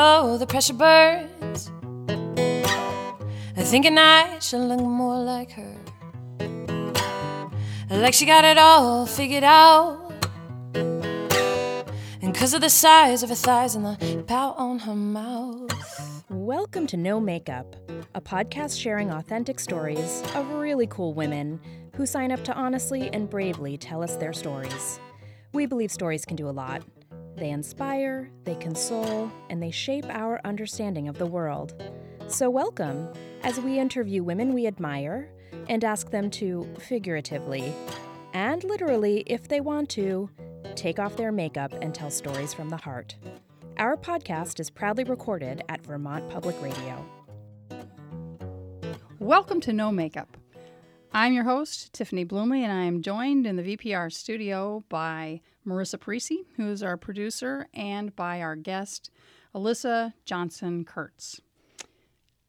Oh, 0.00 0.38
the 0.38 0.46
pressure 0.46 0.74
burns. 0.74 1.72
Thinking 3.56 3.98
I 3.98 4.38
should 4.38 4.60
look 4.60 4.78
more 4.78 5.18
like 5.18 5.50
her. 5.50 5.76
Like 7.90 8.14
she 8.14 8.24
got 8.24 8.44
it 8.44 8.58
all 8.58 9.06
figured 9.06 9.42
out. 9.42 10.12
And 12.22 12.32
cause 12.32 12.54
of 12.54 12.60
the 12.60 12.70
size 12.70 13.24
of 13.24 13.30
her 13.30 13.34
thighs 13.34 13.74
and 13.74 13.84
the 13.84 14.22
pout 14.28 14.56
on 14.56 14.78
her 14.78 14.94
mouth. 14.94 16.22
Welcome 16.28 16.86
to 16.86 16.96
No 16.96 17.18
Makeup, 17.18 17.74
a 18.14 18.20
podcast 18.20 18.80
sharing 18.80 19.10
authentic 19.10 19.58
stories 19.58 20.22
of 20.36 20.48
really 20.52 20.86
cool 20.86 21.12
women 21.12 21.58
who 21.96 22.06
sign 22.06 22.30
up 22.30 22.44
to 22.44 22.54
honestly 22.54 23.10
and 23.12 23.28
bravely 23.28 23.76
tell 23.76 24.04
us 24.04 24.14
their 24.14 24.32
stories. 24.32 25.00
We 25.52 25.66
believe 25.66 25.90
stories 25.90 26.24
can 26.24 26.36
do 26.36 26.48
a 26.48 26.54
lot. 26.54 26.84
They 27.38 27.50
inspire, 27.50 28.32
they 28.42 28.56
console, 28.56 29.30
and 29.48 29.62
they 29.62 29.70
shape 29.70 30.06
our 30.08 30.40
understanding 30.44 31.06
of 31.06 31.18
the 31.18 31.26
world. 31.26 31.72
So, 32.26 32.50
welcome 32.50 33.08
as 33.44 33.60
we 33.60 33.78
interview 33.78 34.24
women 34.24 34.52
we 34.52 34.66
admire 34.66 35.30
and 35.68 35.84
ask 35.84 36.10
them 36.10 36.30
to, 36.30 36.68
figuratively, 36.80 37.72
and 38.34 38.64
literally, 38.64 39.20
if 39.28 39.46
they 39.46 39.60
want 39.60 39.88
to, 39.90 40.28
take 40.74 40.98
off 40.98 41.14
their 41.14 41.30
makeup 41.30 41.72
and 41.80 41.94
tell 41.94 42.10
stories 42.10 42.52
from 42.52 42.70
the 42.70 42.76
heart. 42.76 43.14
Our 43.76 43.96
podcast 43.96 44.58
is 44.58 44.68
proudly 44.68 45.04
recorded 45.04 45.62
at 45.68 45.80
Vermont 45.86 46.28
Public 46.30 46.60
Radio. 46.60 47.06
Welcome 49.20 49.60
to 49.60 49.72
No 49.72 49.92
Makeup. 49.92 50.37
I'm 51.12 51.32
your 51.32 51.44
host, 51.44 51.94
Tiffany 51.94 52.26
Bluemle, 52.26 52.62
and 52.62 52.70
I 52.70 52.84
am 52.84 53.00
joined 53.00 53.46
in 53.46 53.56
the 53.56 53.62
VPR 53.62 54.12
studio 54.12 54.84
by 54.90 55.40
Marissa 55.66 55.98
Parisi, 55.98 56.44
who 56.56 56.68
is 56.70 56.82
our 56.82 56.98
producer, 56.98 57.66
and 57.72 58.14
by 58.14 58.42
our 58.42 58.54
guest, 58.54 59.10
Alyssa 59.54 60.12
Johnson 60.26 60.84
Kurtz. 60.84 61.40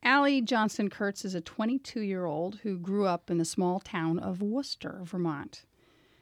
Allie 0.04 0.42
Johnson 0.42 0.90
Kurtz 0.90 1.24
is 1.24 1.36
a 1.36 1.42
22 1.42 2.02
year 2.02 2.26
old 2.26 2.60
who 2.64 2.78
grew 2.78 3.06
up 3.06 3.32
in 3.32 3.38
the 3.38 3.46
small 3.46 3.80
town 3.80 4.20
of 4.20 4.42
Worcester, 4.42 5.02
Vermont. 5.04 5.64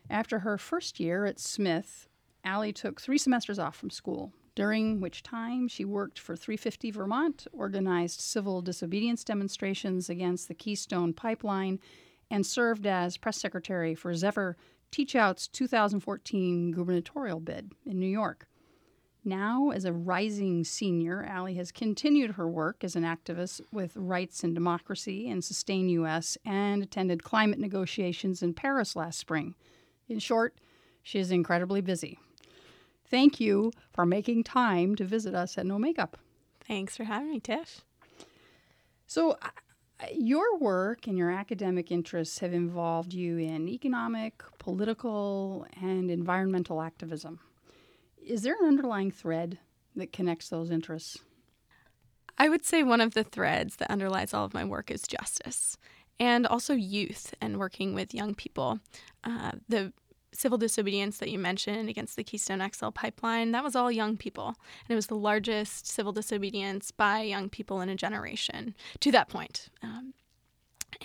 After 0.08 0.40
her 0.40 0.60
first 0.60 1.00
year 1.00 1.26
at 1.26 1.40
Smith, 1.40 2.08
Allie 2.44 2.72
took 2.72 3.02
three 3.02 3.18
semesters 3.18 3.58
off 3.58 3.76
from 3.76 3.90
school, 3.90 4.32
during 4.54 5.00
which 5.00 5.24
time 5.24 5.68
she 5.68 5.84
worked 5.84 6.20
for 6.20 6.36
350 6.36 6.92
Vermont, 6.92 7.48
organized 7.52 8.22
civil 8.22 8.62
disobedience 8.62 9.24
demonstrations 9.24 10.08
against 10.08 10.48
the 10.48 10.54
Keystone 10.54 11.14
Pipeline, 11.14 11.80
and 12.30 12.46
served 12.46 12.86
as 12.86 13.18
press 13.18 13.40
secretary 13.40 13.96
for 13.96 14.14
Zephyr 14.14 14.58
Teachout's 14.92 15.48
2014 15.48 16.72
gubernatorial 16.72 17.40
bid 17.40 17.72
in 17.86 18.00
New 18.00 18.08
York. 18.08 18.48
Now, 19.24 19.72
as 19.72 19.84
a 19.84 19.92
rising 19.92 20.64
senior, 20.64 21.22
Allie 21.24 21.56
has 21.56 21.74
continued 21.74 22.32
her 22.32 22.48
work 22.48 22.84
as 22.84 22.96
an 22.96 23.04
activist 23.04 23.60
with 23.74 23.98
Rights 23.98 24.42
and 24.44 24.56
Democracy 24.56 25.30
and 25.30 25.44
Sustain 25.44 25.90
US 25.90 26.38
and 26.46 26.82
attended 26.82 27.24
climate 27.24 27.60
negotiations 27.60 28.42
in 28.42 28.54
Paris 28.54 28.96
last 28.96 29.20
spring. 29.20 29.56
In 30.08 30.20
short, 30.20 30.56
she 31.04 31.20
is 31.20 31.30
incredibly 31.30 31.82
busy. 31.82 32.18
Thank 33.10 33.40
you 33.40 33.72
for 33.92 34.06
making 34.06 34.46
time 34.46 34.96
to 34.96 35.04
visit 35.04 35.36
us 35.36 35.58
at 35.58 35.66
No 35.66 35.78
Makeup. 35.78 36.18
Thanks 36.66 36.96
for 36.96 37.04
having 37.04 37.32
me, 37.32 37.40
Tiff. 37.42 37.82
So, 39.08 39.38
your 40.14 40.58
work 40.58 41.08
and 41.08 41.18
your 41.18 41.32
academic 41.32 41.92
interests 41.92 42.40
have 42.40 42.54
involved 42.54 43.14
you 43.14 43.38
in 43.38 43.68
economic, 43.68 44.44
political, 44.60 45.66
and 45.82 46.12
environmental 46.12 46.82
activism. 46.82 47.40
Is 48.24 48.42
there 48.42 48.56
an 48.62 48.68
underlying 48.68 49.12
thread 49.12 49.60
that 49.96 50.14
connects 50.14 50.50
those 50.50 50.70
interests? 50.70 51.18
I 52.38 52.50
would 52.50 52.64
say 52.64 52.84
one 52.84 53.02
of 53.02 53.14
the 53.14 53.24
threads 53.24 53.78
that 53.78 53.90
underlies 53.90 54.34
all 54.34 54.46
of 54.46 54.54
my 54.54 54.64
work 54.64 54.92
is 54.92 55.02
justice 55.04 55.78
and 56.20 56.46
also 56.46 56.74
youth 56.74 57.34
and 57.42 57.58
working 57.58 57.94
with 57.94 58.14
young 58.14 58.36
people. 58.36 58.80
Uh, 59.24 59.52
the 59.68 59.94
civil 60.38 60.58
disobedience 60.58 61.18
that 61.18 61.30
you 61.30 61.40
mentioned 61.40 61.90
against 61.90 62.16
the 62.16 62.24
Keystone 62.24 62.68
XL 62.72 62.90
pipeline, 62.90 63.52
that 63.52 63.64
was 63.64 63.76
all 63.76 63.92
young 63.92 64.18
people. 64.18 64.48
And 64.48 64.90
it 64.90 64.96
was 64.96 65.08
the 65.08 65.16
largest 65.16 65.88
civil 65.88 66.12
disobedience 66.12 66.92
by 66.92 67.22
young 67.22 67.50
people 67.50 67.82
in 67.82 67.90
a 67.90 67.96
generation 67.96 68.76
to 69.00 69.12
that 69.12 69.30
point. 69.30 69.70
Um, 69.82 70.14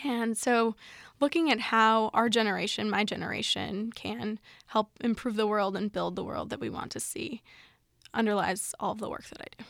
and 0.03 0.37
so, 0.37 0.75
looking 1.19 1.51
at 1.51 1.59
how 1.59 2.09
our 2.13 2.29
generation, 2.29 2.89
my 2.89 3.03
generation, 3.03 3.91
can 3.91 4.39
help 4.67 4.91
improve 5.01 5.35
the 5.35 5.47
world 5.47 5.75
and 5.75 5.91
build 5.91 6.15
the 6.15 6.23
world 6.23 6.49
that 6.49 6.59
we 6.59 6.69
want 6.69 6.91
to 6.91 6.99
see 6.99 7.41
underlies 8.13 8.73
all 8.79 8.91
of 8.91 8.99
the 8.99 9.09
work 9.09 9.27
that 9.29 9.41
I 9.41 9.47
do. 9.57 9.65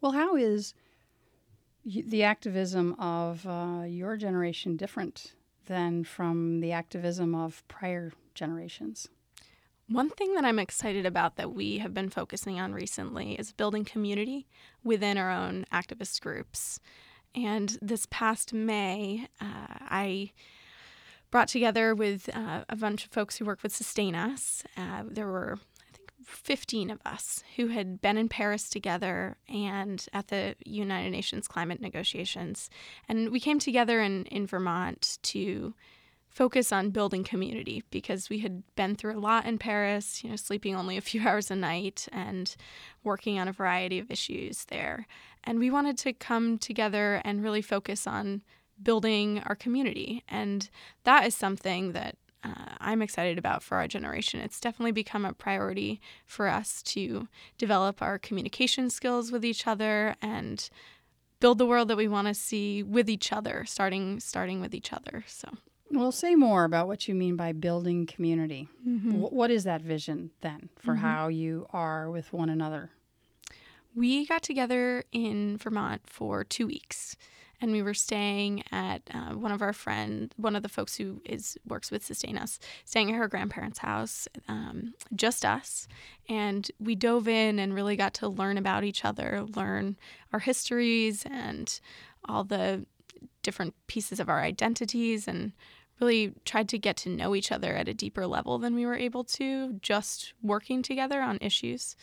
Well, 0.00 0.12
how 0.12 0.36
is 0.36 0.74
the 1.84 2.24
activism 2.24 2.94
of 2.98 3.46
uh, 3.46 3.84
your 3.86 4.16
generation 4.16 4.76
different 4.76 5.32
than 5.66 6.04
from 6.04 6.60
the 6.60 6.72
activism 6.72 7.34
of 7.34 7.66
prior 7.68 8.12
generations? 8.34 9.08
One 9.88 10.10
thing 10.10 10.34
that 10.34 10.44
I'm 10.44 10.58
excited 10.58 11.06
about 11.06 11.36
that 11.36 11.54
we 11.54 11.78
have 11.78 11.94
been 11.94 12.10
focusing 12.10 12.58
on 12.58 12.72
recently 12.72 13.34
is 13.34 13.52
building 13.52 13.84
community 13.84 14.48
within 14.82 15.16
our 15.16 15.30
own 15.30 15.64
activist 15.72 16.20
groups. 16.20 16.80
And 17.36 17.78
this 17.80 18.06
past 18.10 18.52
May, 18.52 19.28
uh, 19.40 19.66
I 19.80 20.32
brought 21.30 21.48
together 21.48 21.94
with 21.94 22.28
uh, 22.34 22.64
a 22.68 22.74
bunch 22.74 23.04
of 23.04 23.12
folks 23.12 23.36
who 23.36 23.44
work 23.44 23.62
with 23.62 23.74
Sustain 23.74 24.16
Us. 24.16 24.64
Uh, 24.76 25.04
there 25.08 25.28
were, 25.28 25.58
15 26.26 26.90
of 26.90 26.98
us 27.06 27.42
who 27.56 27.68
had 27.68 28.00
been 28.00 28.16
in 28.16 28.28
Paris 28.28 28.68
together 28.68 29.36
and 29.48 30.04
at 30.12 30.28
the 30.28 30.56
United 30.64 31.10
Nations 31.10 31.48
climate 31.48 31.80
negotiations. 31.80 32.68
And 33.08 33.30
we 33.30 33.40
came 33.40 33.58
together 33.58 34.00
in, 34.00 34.24
in 34.26 34.46
Vermont 34.46 35.18
to 35.22 35.74
focus 36.28 36.70
on 36.70 36.90
building 36.90 37.24
community 37.24 37.82
because 37.90 38.28
we 38.28 38.40
had 38.40 38.62
been 38.74 38.94
through 38.94 39.16
a 39.16 39.20
lot 39.20 39.46
in 39.46 39.56
Paris, 39.56 40.22
you 40.22 40.28
know, 40.28 40.36
sleeping 40.36 40.76
only 40.76 40.96
a 40.98 41.00
few 41.00 41.22
hours 41.26 41.50
a 41.50 41.56
night 41.56 42.08
and 42.12 42.56
working 43.04 43.38
on 43.38 43.48
a 43.48 43.52
variety 43.52 43.98
of 43.98 44.10
issues 44.10 44.64
there. 44.66 45.06
And 45.44 45.58
we 45.58 45.70
wanted 45.70 45.96
to 45.98 46.12
come 46.12 46.58
together 46.58 47.22
and 47.24 47.42
really 47.42 47.62
focus 47.62 48.06
on 48.06 48.42
building 48.82 49.40
our 49.46 49.54
community. 49.54 50.24
And 50.28 50.68
that 51.04 51.24
is 51.24 51.34
something 51.34 51.92
that 51.92 52.16
uh, 52.44 52.74
I'm 52.80 53.02
excited 53.02 53.38
about 53.38 53.62
for 53.62 53.76
our 53.76 53.88
generation. 53.88 54.40
It's 54.40 54.60
definitely 54.60 54.92
become 54.92 55.24
a 55.24 55.32
priority 55.32 56.00
for 56.26 56.48
us 56.48 56.82
to 56.84 57.28
develop 57.58 58.02
our 58.02 58.18
communication 58.18 58.90
skills 58.90 59.32
with 59.32 59.44
each 59.44 59.66
other 59.66 60.16
and 60.22 60.68
build 61.40 61.58
the 61.58 61.66
world 61.66 61.88
that 61.88 61.96
we 61.96 62.08
want 62.08 62.28
to 62.28 62.34
see 62.34 62.82
with 62.82 63.08
each 63.08 63.32
other, 63.32 63.64
starting 63.66 64.20
starting 64.20 64.60
with 64.60 64.74
each 64.74 64.92
other. 64.92 65.24
So. 65.26 65.48
Well, 65.90 66.12
say 66.12 66.34
more 66.34 66.64
about 66.64 66.88
what 66.88 67.06
you 67.06 67.14
mean 67.14 67.36
by 67.36 67.52
building 67.52 68.06
community. 68.06 68.68
Mm-hmm. 68.86 69.12
W- 69.12 69.28
what 69.28 69.50
is 69.50 69.64
that 69.64 69.82
vision 69.82 70.30
then 70.40 70.68
for 70.78 70.94
mm-hmm. 70.94 71.02
how 71.02 71.28
you 71.28 71.66
are 71.70 72.10
with 72.10 72.32
one 72.32 72.48
another? 72.48 72.90
We 73.94 74.26
got 74.26 74.42
together 74.42 75.04
in 75.12 75.56
Vermont 75.56 76.02
for 76.06 76.44
two 76.44 76.66
weeks, 76.66 77.16
and 77.60 77.72
we 77.72 77.82
were 77.82 77.94
staying 77.94 78.62
at 78.70 79.02
uh, 79.12 79.34
one 79.34 79.52
of 79.52 79.62
our 79.62 79.72
friends, 79.72 80.32
one 80.36 80.56
of 80.56 80.62
the 80.62 80.68
folks 80.68 80.96
who 80.96 81.20
is 81.24 81.56
works 81.66 81.90
with 81.90 82.04
Sustain 82.04 82.36
Us, 82.36 82.58
staying 82.84 83.10
at 83.10 83.16
her 83.16 83.28
grandparents' 83.28 83.78
house, 83.78 84.28
um, 84.48 84.94
just 85.14 85.44
us, 85.44 85.88
and 86.28 86.70
we 86.78 86.94
dove 86.94 87.28
in 87.28 87.58
and 87.58 87.74
really 87.74 87.96
got 87.96 88.14
to 88.14 88.28
learn 88.28 88.58
about 88.58 88.84
each 88.84 89.04
other, 89.04 89.44
learn 89.54 89.96
our 90.32 90.40
histories, 90.40 91.24
and 91.26 91.80
all 92.26 92.44
the 92.44 92.84
different 93.42 93.74
pieces 93.86 94.20
of 94.20 94.28
our 94.28 94.42
identities, 94.42 95.26
and 95.26 95.52
really 96.00 96.34
tried 96.44 96.68
to 96.68 96.78
get 96.78 96.96
to 96.98 97.08
know 97.08 97.34
each 97.34 97.50
other 97.50 97.74
at 97.74 97.88
a 97.88 97.94
deeper 97.94 98.26
level 98.26 98.58
than 98.58 98.74
we 98.74 98.84
were 98.84 98.96
able 98.96 99.24
to 99.24 99.74
just 99.80 100.34
working 100.42 100.82
together 100.82 101.22
on 101.22 101.38
issues. 101.40 101.96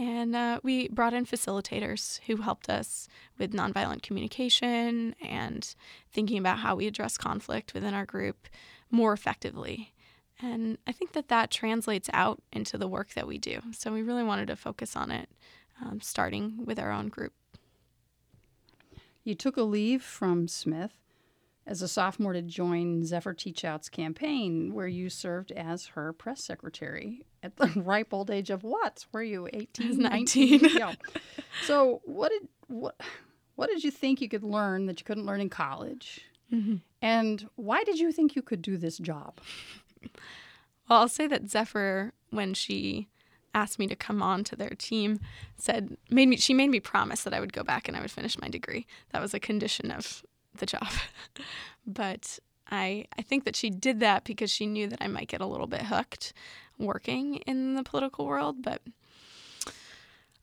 And 0.00 0.34
uh, 0.34 0.60
we 0.62 0.88
brought 0.88 1.12
in 1.12 1.26
facilitators 1.26 2.20
who 2.20 2.38
helped 2.38 2.70
us 2.70 3.06
with 3.36 3.52
nonviolent 3.52 4.00
communication 4.00 5.14
and 5.20 5.74
thinking 6.10 6.38
about 6.38 6.60
how 6.60 6.74
we 6.74 6.86
address 6.86 7.18
conflict 7.18 7.74
within 7.74 7.92
our 7.92 8.06
group 8.06 8.48
more 8.90 9.12
effectively. 9.12 9.92
And 10.40 10.78
I 10.86 10.92
think 10.92 11.12
that 11.12 11.28
that 11.28 11.50
translates 11.50 12.08
out 12.14 12.40
into 12.50 12.78
the 12.78 12.88
work 12.88 13.10
that 13.10 13.26
we 13.26 13.36
do. 13.36 13.60
So 13.72 13.92
we 13.92 14.00
really 14.00 14.24
wanted 14.24 14.46
to 14.46 14.56
focus 14.56 14.96
on 14.96 15.10
it, 15.10 15.28
um, 15.82 16.00
starting 16.00 16.64
with 16.64 16.78
our 16.78 16.90
own 16.90 17.08
group. 17.08 17.34
You 19.22 19.34
took 19.34 19.58
a 19.58 19.62
leave 19.62 20.02
from 20.02 20.48
Smith 20.48 20.94
as 21.66 21.82
a 21.82 21.88
sophomore 21.88 22.32
to 22.32 22.42
join 22.42 23.04
Zephyr 23.04 23.34
Teachout's 23.34 23.88
campaign, 23.88 24.74
where 24.74 24.88
you 24.88 25.08
served 25.08 25.52
as 25.52 25.86
her 25.88 26.12
press 26.12 26.42
secretary 26.42 27.24
at 27.42 27.56
the 27.56 27.66
ripe 27.76 28.12
old 28.12 28.30
age 28.30 28.50
of 28.50 28.64
what? 28.64 29.06
Were 29.12 29.22
you 29.22 29.48
18, 29.52 29.98
19? 29.98 30.60
yeah. 30.76 30.94
So 31.66 32.00
what 32.04 32.30
did 32.30 32.48
what 32.68 32.94
what 33.56 33.68
did 33.68 33.82
you 33.82 33.90
think 33.90 34.20
you 34.20 34.28
could 34.28 34.44
learn 34.44 34.86
that 34.86 35.00
you 35.00 35.04
couldn't 35.04 35.26
learn 35.26 35.40
in 35.40 35.50
college? 35.50 36.20
Mm-hmm. 36.52 36.76
And 37.02 37.48
why 37.56 37.82
did 37.84 37.98
you 37.98 38.12
think 38.12 38.36
you 38.36 38.42
could 38.42 38.62
do 38.62 38.76
this 38.76 38.98
job? 38.98 39.40
Well, 40.88 41.00
I'll 41.00 41.08
say 41.08 41.26
that 41.26 41.50
Zephyr, 41.50 42.12
when 42.30 42.54
she 42.54 43.08
asked 43.54 43.78
me 43.78 43.86
to 43.88 43.96
come 43.96 44.22
on 44.22 44.44
to 44.44 44.56
their 44.56 44.70
team 44.70 45.18
said 45.56 45.96
made 46.08 46.28
me 46.28 46.36
she 46.36 46.54
made 46.54 46.70
me 46.70 46.78
promise 46.78 47.24
that 47.24 47.34
I 47.34 47.40
would 47.40 47.52
go 47.52 47.64
back 47.64 47.88
and 47.88 47.96
I 47.96 48.00
would 48.00 48.10
finish 48.10 48.38
my 48.38 48.48
degree. 48.48 48.86
That 49.12 49.20
was 49.20 49.34
a 49.34 49.40
condition 49.40 49.90
of 49.90 50.24
the 50.56 50.66
job. 50.66 50.88
but 51.86 52.38
I 52.70 53.06
I 53.18 53.22
think 53.22 53.44
that 53.44 53.56
she 53.56 53.70
did 53.70 54.00
that 54.00 54.24
because 54.24 54.50
she 54.50 54.66
knew 54.66 54.88
that 54.88 55.02
I 55.02 55.08
might 55.08 55.28
get 55.28 55.40
a 55.40 55.46
little 55.46 55.66
bit 55.66 55.82
hooked 55.82 56.32
working 56.78 57.36
in 57.46 57.74
the 57.74 57.82
political 57.82 58.26
world, 58.26 58.62
but 58.62 58.80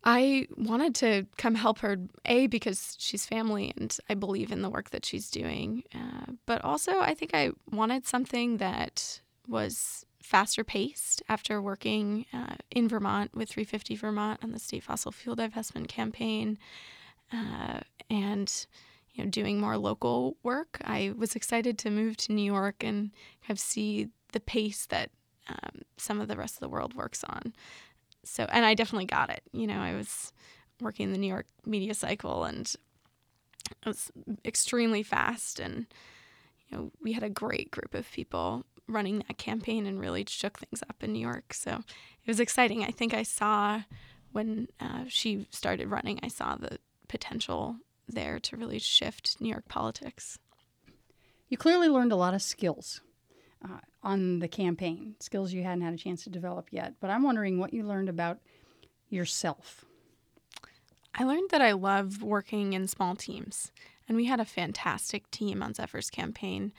I 0.03 0.47
wanted 0.55 0.95
to 0.95 1.25
come 1.37 1.55
help 1.55 1.79
her, 1.79 1.97
A, 2.25 2.47
because 2.47 2.95
she's 2.97 3.25
family 3.25 3.73
and 3.75 3.95
I 4.09 4.13
believe 4.13 4.51
in 4.51 4.61
the 4.61 4.69
work 4.69 4.91
that 4.91 5.05
she's 5.05 5.29
doing. 5.29 5.83
Uh, 5.93 6.31
but 6.45 6.63
also, 6.63 6.99
I 6.99 7.13
think 7.13 7.31
I 7.33 7.51
wanted 7.71 8.07
something 8.07 8.57
that 8.57 9.19
was 9.47 10.05
faster 10.21 10.63
paced 10.63 11.23
after 11.27 11.61
working 11.61 12.25
uh, 12.33 12.55
in 12.71 12.87
Vermont 12.87 13.35
with 13.35 13.49
350 13.49 13.95
Vermont 13.95 14.39
on 14.43 14.51
the 14.51 14.59
state 14.59 14.83
fossil 14.83 15.11
fuel 15.11 15.35
divestment 15.35 15.87
campaign 15.87 16.57
uh, 17.33 17.79
and 18.09 18.65
you 19.17 19.23
know 19.23 19.29
doing 19.29 19.59
more 19.59 19.77
local 19.77 20.37
work. 20.43 20.79
I 20.85 21.13
was 21.17 21.35
excited 21.35 21.77
to 21.79 21.89
move 21.89 22.15
to 22.17 22.33
New 22.33 22.45
York 22.45 22.83
and 22.83 23.11
have 23.41 23.59
see 23.59 24.09
the 24.31 24.39
pace 24.39 24.85
that 24.85 25.09
um, 25.49 25.81
some 25.97 26.21
of 26.21 26.27
the 26.27 26.37
rest 26.37 26.55
of 26.55 26.59
the 26.61 26.69
world 26.69 26.93
works 26.93 27.23
on 27.23 27.53
so 28.27 28.45
and 28.49 28.65
I 28.65 28.73
definitely 28.73 29.05
got 29.05 29.29
it. 29.29 29.41
You 29.51 29.67
know, 29.67 29.79
I 29.79 29.95
was 29.95 30.31
working 30.81 31.05
in 31.05 31.11
the 31.11 31.17
New 31.17 31.27
York 31.27 31.47
media 31.65 31.93
cycle 31.93 32.43
and 32.43 32.67
it 33.71 33.85
was 33.85 34.11
extremely 34.45 35.03
fast 35.03 35.59
and 35.59 35.87
you 36.69 36.77
know, 36.77 36.91
we 37.01 37.13
had 37.13 37.23
a 37.23 37.29
great 37.29 37.71
group 37.71 37.93
of 37.93 38.11
people 38.11 38.65
running 38.87 39.19
that 39.19 39.37
campaign 39.37 39.85
and 39.85 39.99
really 39.99 40.25
shook 40.27 40.59
things 40.59 40.83
up 40.89 41.01
in 41.01 41.13
New 41.13 41.19
York. 41.19 41.53
So 41.53 41.71
it 41.71 42.27
was 42.27 42.39
exciting. 42.39 42.83
I 42.83 42.91
think 42.91 43.13
I 43.13 43.23
saw 43.23 43.81
when 44.31 44.67
uh, 44.79 45.05
she 45.07 45.47
started 45.49 45.89
running, 45.89 46.19
I 46.21 46.27
saw 46.27 46.55
the 46.55 46.79
potential 47.07 47.77
there 48.07 48.39
to 48.39 48.57
really 48.57 48.79
shift 48.79 49.39
New 49.39 49.49
York 49.49 49.67
politics. 49.67 50.39
You 51.49 51.57
clearly 51.57 51.87
learned 51.87 52.11
a 52.11 52.17
lot 52.17 52.33
of 52.33 52.41
skills 52.41 53.01
uh, 53.63 53.79
on 54.03 54.39
the 54.39 54.47
campaign, 54.47 55.15
skills 55.19 55.53
you 55.53 55.63
hadn't 55.63 55.81
had 55.81 55.93
a 55.93 55.97
chance 55.97 56.23
to 56.23 56.29
develop 56.29 56.67
yet. 56.71 56.95
But 56.99 57.09
I'm 57.09 57.23
wondering 57.23 57.59
what 57.59 57.73
you 57.73 57.83
learned 57.83 58.09
about 58.09 58.39
yourself. 59.09 59.85
I 61.15 61.23
learned 61.23 61.49
that 61.49 61.61
I 61.61 61.71
love 61.71 62.21
working 62.21 62.73
in 62.73 62.87
small 62.87 63.15
teams, 63.15 63.71
and 64.07 64.15
we 64.15 64.25
had 64.25 64.39
a 64.39 64.45
fantastic 64.45 65.29
team 65.31 65.63
on 65.63 65.73
Zephyr's 65.73 66.09
campaign. 66.09 66.73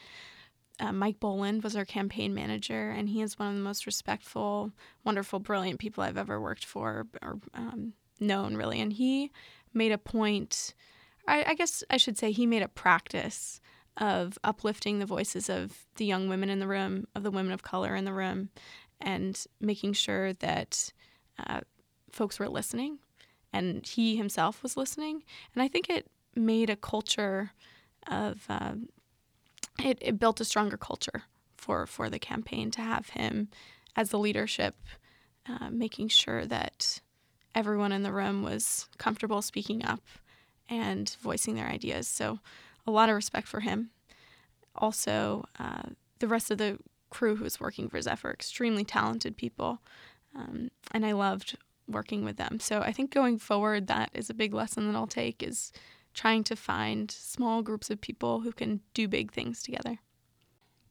Uh, 0.80 0.92
Mike 0.92 1.18
Boland 1.18 1.64
was 1.64 1.74
our 1.74 1.84
campaign 1.84 2.34
manager, 2.34 2.90
and 2.90 3.08
he 3.08 3.20
is 3.20 3.38
one 3.38 3.48
of 3.48 3.54
the 3.54 3.60
most 3.60 3.84
respectful, 3.84 4.70
wonderful, 5.02 5.40
brilliant 5.40 5.80
people 5.80 6.04
I've 6.04 6.16
ever 6.16 6.40
worked 6.40 6.64
for 6.64 7.08
or 7.20 7.40
um, 7.52 7.94
known, 8.20 8.54
really. 8.54 8.80
And 8.80 8.92
he 8.92 9.32
made 9.74 9.90
a 9.90 9.98
point, 9.98 10.74
I, 11.28 11.44
I 11.48 11.54
guess 11.54 11.84
I 11.90 11.98
should 11.98 12.18
say, 12.18 12.32
he 12.32 12.46
made 12.46 12.62
a 12.62 12.68
practice 12.68 13.60
of 13.96 14.38
uplifting 14.42 14.98
the 14.98 15.06
voices 15.06 15.48
of 15.48 15.86
the 15.96 16.04
young 16.04 16.28
women 16.28 16.50
in 16.50 16.58
the 16.58 16.66
room, 16.66 17.06
of 17.14 17.22
the 17.22 17.30
women 17.30 17.52
of 17.52 17.62
color 17.62 17.94
in 17.94 18.04
the 18.04 18.12
room, 18.12 18.50
and 19.00 19.44
making 19.60 19.92
sure 19.92 20.32
that 20.34 20.92
uh, 21.46 21.60
folks 22.10 22.38
were 22.38 22.48
listening 22.48 22.98
and 23.52 23.86
he 23.86 24.16
himself 24.16 24.62
was 24.62 24.76
listening. 24.76 25.22
And 25.54 25.62
I 25.62 25.68
think 25.68 25.88
it 25.88 26.10
made 26.34 26.70
a 26.70 26.76
culture 26.76 27.52
of, 28.06 28.44
uh, 28.48 28.74
it, 29.82 29.98
it 30.00 30.18
built 30.18 30.40
a 30.40 30.44
stronger 30.44 30.76
culture 30.76 31.24
for, 31.56 31.86
for 31.86 32.08
the 32.08 32.18
campaign 32.18 32.70
to 32.72 32.80
have 32.80 33.10
him 33.10 33.48
as 33.96 34.10
the 34.10 34.18
leadership, 34.18 34.76
uh, 35.48 35.70
making 35.70 36.08
sure 36.08 36.46
that 36.46 37.00
everyone 37.54 37.92
in 37.92 38.02
the 38.02 38.12
room 38.12 38.42
was 38.42 38.88
comfortable 38.98 39.42
speaking 39.42 39.84
up 39.84 40.02
and 40.68 41.16
voicing 41.20 41.54
their 41.54 41.68
ideas. 41.68 42.06
So 42.08 42.40
a 42.86 42.90
lot 42.90 43.08
of 43.08 43.14
respect 43.16 43.48
for 43.48 43.60
him. 43.60 43.90
Also, 44.74 45.46
uh, 45.58 45.90
the 46.18 46.28
rest 46.28 46.50
of 46.50 46.58
the 46.58 46.78
crew 47.10 47.36
who 47.36 47.44
was 47.44 47.60
working 47.60 47.88
for 47.88 48.00
Zephyr, 48.00 48.30
extremely 48.30 48.84
talented 48.84 49.36
people. 49.36 49.80
Um, 50.34 50.70
and 50.92 51.04
I 51.04 51.12
loved 51.12 51.56
working 51.86 52.24
with 52.24 52.36
them. 52.36 52.60
So 52.60 52.80
I 52.80 52.92
think 52.92 53.10
going 53.10 53.38
forward, 53.38 53.86
that 53.86 54.10
is 54.12 54.28
a 54.28 54.34
big 54.34 54.54
lesson 54.54 54.86
that 54.86 54.96
I'll 54.96 55.06
take 55.06 55.42
is 55.42 55.72
trying 56.14 56.44
to 56.44 56.56
find 56.56 57.10
small 57.10 57.62
groups 57.62 57.90
of 57.90 58.00
people 58.00 58.40
who 58.40 58.52
can 58.52 58.80
do 58.94 59.08
big 59.08 59.32
things 59.32 59.62
together. 59.62 59.98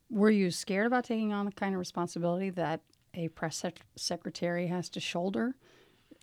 Were 0.09 0.31
you 0.31 0.51
scared 0.51 0.88
about 0.88 1.03
taking 1.03 1.33
on 1.33 1.45
the 1.45 1.51
kind 1.51 1.73
of 1.75 1.80
responsibility 1.80 2.50
that 2.51 2.81
a 3.13 3.27
press 3.30 3.57
sec- 3.57 3.85
secretary 3.95 4.68
has 4.68 4.89
to 4.89 5.00
shoulder 5.00 5.56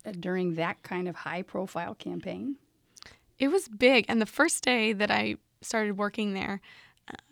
uh, 0.05 0.11
during 0.19 0.55
that 0.55 0.81
kind 0.81 1.07
of 1.07 1.15
high 1.17 1.43
profile 1.43 1.93
campaign? 1.93 2.55
It 3.37 3.49
was 3.49 3.67
big. 3.67 4.05
And 4.07 4.21
the 4.21 4.25
first 4.25 4.63
day 4.63 4.93
that 4.93 5.11
I 5.11 5.35
started 5.61 5.97
working 5.97 6.33
there, 6.33 6.61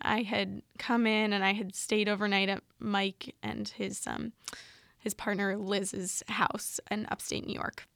I 0.00 0.22
had 0.22 0.62
come 0.78 1.06
in 1.06 1.32
and 1.32 1.44
I 1.44 1.52
had 1.52 1.74
stayed 1.74 2.08
overnight 2.08 2.48
at 2.48 2.62
Mike 2.78 3.34
and 3.42 3.68
his 3.68 4.06
um, 4.06 4.32
his 4.98 5.14
partner 5.14 5.56
Liz's 5.56 6.22
house 6.28 6.80
in 6.90 7.06
upstate 7.10 7.46
New 7.46 7.54
York. 7.54 7.86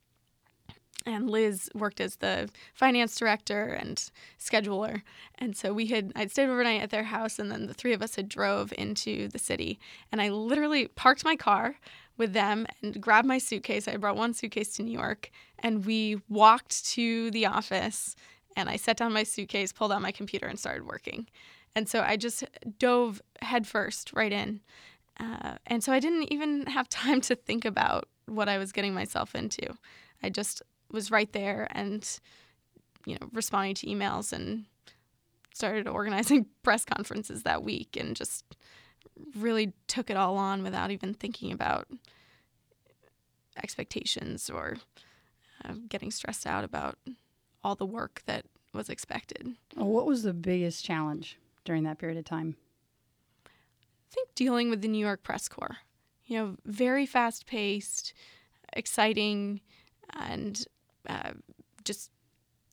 And 1.06 1.30
Liz 1.30 1.70
worked 1.74 2.00
as 2.00 2.16
the 2.16 2.50
finance 2.74 3.16
director 3.16 3.64
and 3.64 4.10
scheduler. 4.38 5.02
And 5.36 5.56
so 5.56 5.72
we 5.72 5.86
had 5.86 6.12
I'd 6.16 6.30
stayed 6.30 6.48
overnight 6.48 6.82
at 6.82 6.90
their 6.90 7.04
house 7.04 7.38
and 7.38 7.50
then 7.50 7.66
the 7.66 7.74
three 7.74 7.92
of 7.92 8.02
us 8.02 8.16
had 8.16 8.28
drove 8.28 8.72
into 8.76 9.28
the 9.28 9.38
city 9.38 9.78
and 10.10 10.20
I 10.20 10.30
literally 10.30 10.88
parked 10.88 11.24
my 11.24 11.36
car 11.36 11.76
with 12.18 12.32
them 12.32 12.66
and 12.82 13.00
grabbed 13.00 13.26
my 13.26 13.38
suitcase. 13.38 13.88
I 13.88 13.96
brought 13.96 14.16
one 14.16 14.34
suitcase 14.34 14.74
to 14.76 14.82
New 14.82 14.92
York 14.92 15.30
and 15.60 15.86
we 15.86 16.20
walked 16.28 16.84
to 16.90 17.30
the 17.30 17.46
office 17.46 18.14
and 18.56 18.68
I 18.68 18.76
set 18.76 18.96
down 18.96 19.12
my 19.12 19.22
suitcase, 19.22 19.72
pulled 19.72 19.92
out 19.92 20.02
my 20.02 20.10
computer, 20.10 20.46
and 20.46 20.58
started 20.58 20.84
working. 20.84 21.28
And 21.76 21.88
so 21.88 22.00
I 22.00 22.16
just 22.16 22.44
dove 22.78 23.22
headfirst 23.40 24.12
right 24.12 24.32
in. 24.32 24.60
Uh, 25.20 25.54
and 25.66 25.82
so 25.82 25.92
I 25.92 26.00
didn't 26.00 26.32
even 26.32 26.66
have 26.66 26.88
time 26.90 27.20
to 27.22 27.36
think 27.36 27.64
about 27.64 28.08
what 28.26 28.48
I 28.48 28.58
was 28.58 28.72
getting 28.72 28.94
myself 28.94 29.34
into. 29.34 29.74
I 30.22 30.30
just 30.30 30.62
was 30.90 31.10
right 31.10 31.32
there 31.32 31.68
and, 31.70 32.04
you 33.06 33.14
know, 33.14 33.28
responding 33.32 33.74
to 33.76 33.86
emails 33.86 34.32
and 34.32 34.64
started 35.54 35.86
organizing 35.86 36.46
press 36.62 36.84
conferences 36.84 37.44
that 37.44 37.62
week 37.62 37.96
and 37.96 38.16
just 38.16 38.44
really 39.36 39.72
took 39.86 40.10
it 40.10 40.16
all 40.16 40.36
on 40.36 40.62
without 40.62 40.90
even 40.90 41.14
thinking 41.14 41.52
about 41.52 41.88
expectations 43.62 44.48
or 44.48 44.76
uh, 45.64 45.74
getting 45.88 46.10
stressed 46.10 46.46
out 46.46 46.64
about 46.64 46.98
all 47.62 47.74
the 47.74 47.86
work 47.86 48.22
that 48.26 48.44
was 48.72 48.88
expected. 48.88 49.54
What 49.74 50.06
was 50.06 50.22
the 50.22 50.32
biggest 50.32 50.84
challenge 50.84 51.38
during 51.64 51.82
that 51.84 51.98
period 51.98 52.18
of 52.18 52.24
time? 52.24 52.56
I 53.46 54.14
think 54.14 54.34
dealing 54.34 54.70
with 54.70 54.82
the 54.82 54.88
New 54.88 55.04
York 55.04 55.22
press 55.22 55.48
corps. 55.48 55.78
You 56.26 56.38
know, 56.38 56.56
very 56.64 57.06
fast 57.06 57.46
paced, 57.46 58.12
exciting, 58.72 59.60
and 60.14 60.64
uh, 61.08 61.32
just 61.84 62.10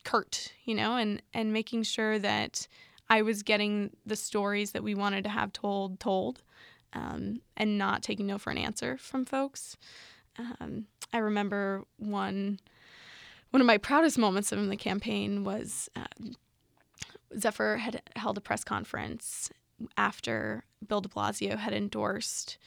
curt, 0.03 0.53
you 0.65 0.75
know, 0.75 0.97
and, 0.97 1.21
and 1.33 1.53
making 1.53 1.83
sure 1.83 2.19
that 2.19 2.67
I 3.09 3.21
was 3.21 3.43
getting 3.43 3.91
the 4.05 4.15
stories 4.15 4.71
that 4.71 4.83
we 4.83 4.95
wanted 4.95 5.23
to 5.25 5.29
have 5.29 5.53
told, 5.53 5.99
told, 5.99 6.41
um, 6.93 7.41
and 7.55 7.77
not 7.77 8.01
taking 8.01 8.27
no 8.27 8.37
for 8.37 8.51
an 8.51 8.57
answer 8.57 8.97
from 8.97 9.25
folks. 9.25 9.77
Um, 10.37 10.87
I 11.13 11.19
remember 11.19 11.83
one 11.97 12.59
one 13.51 13.61
of 13.61 13.67
my 13.67 13.77
proudest 13.77 14.17
moments 14.17 14.51
in 14.51 14.67
the 14.67 14.75
campaign 14.75 15.45
was 15.45 15.89
uh, 15.95 16.03
Zephyr 17.37 17.77
had 17.77 18.01
held 18.17 18.37
a 18.37 18.41
press 18.41 18.65
conference 18.65 19.49
after 19.97 20.65
Bill 20.85 20.99
de 20.99 21.07
Blasio 21.07 21.57
had 21.57 21.73
endorsed 21.73 22.57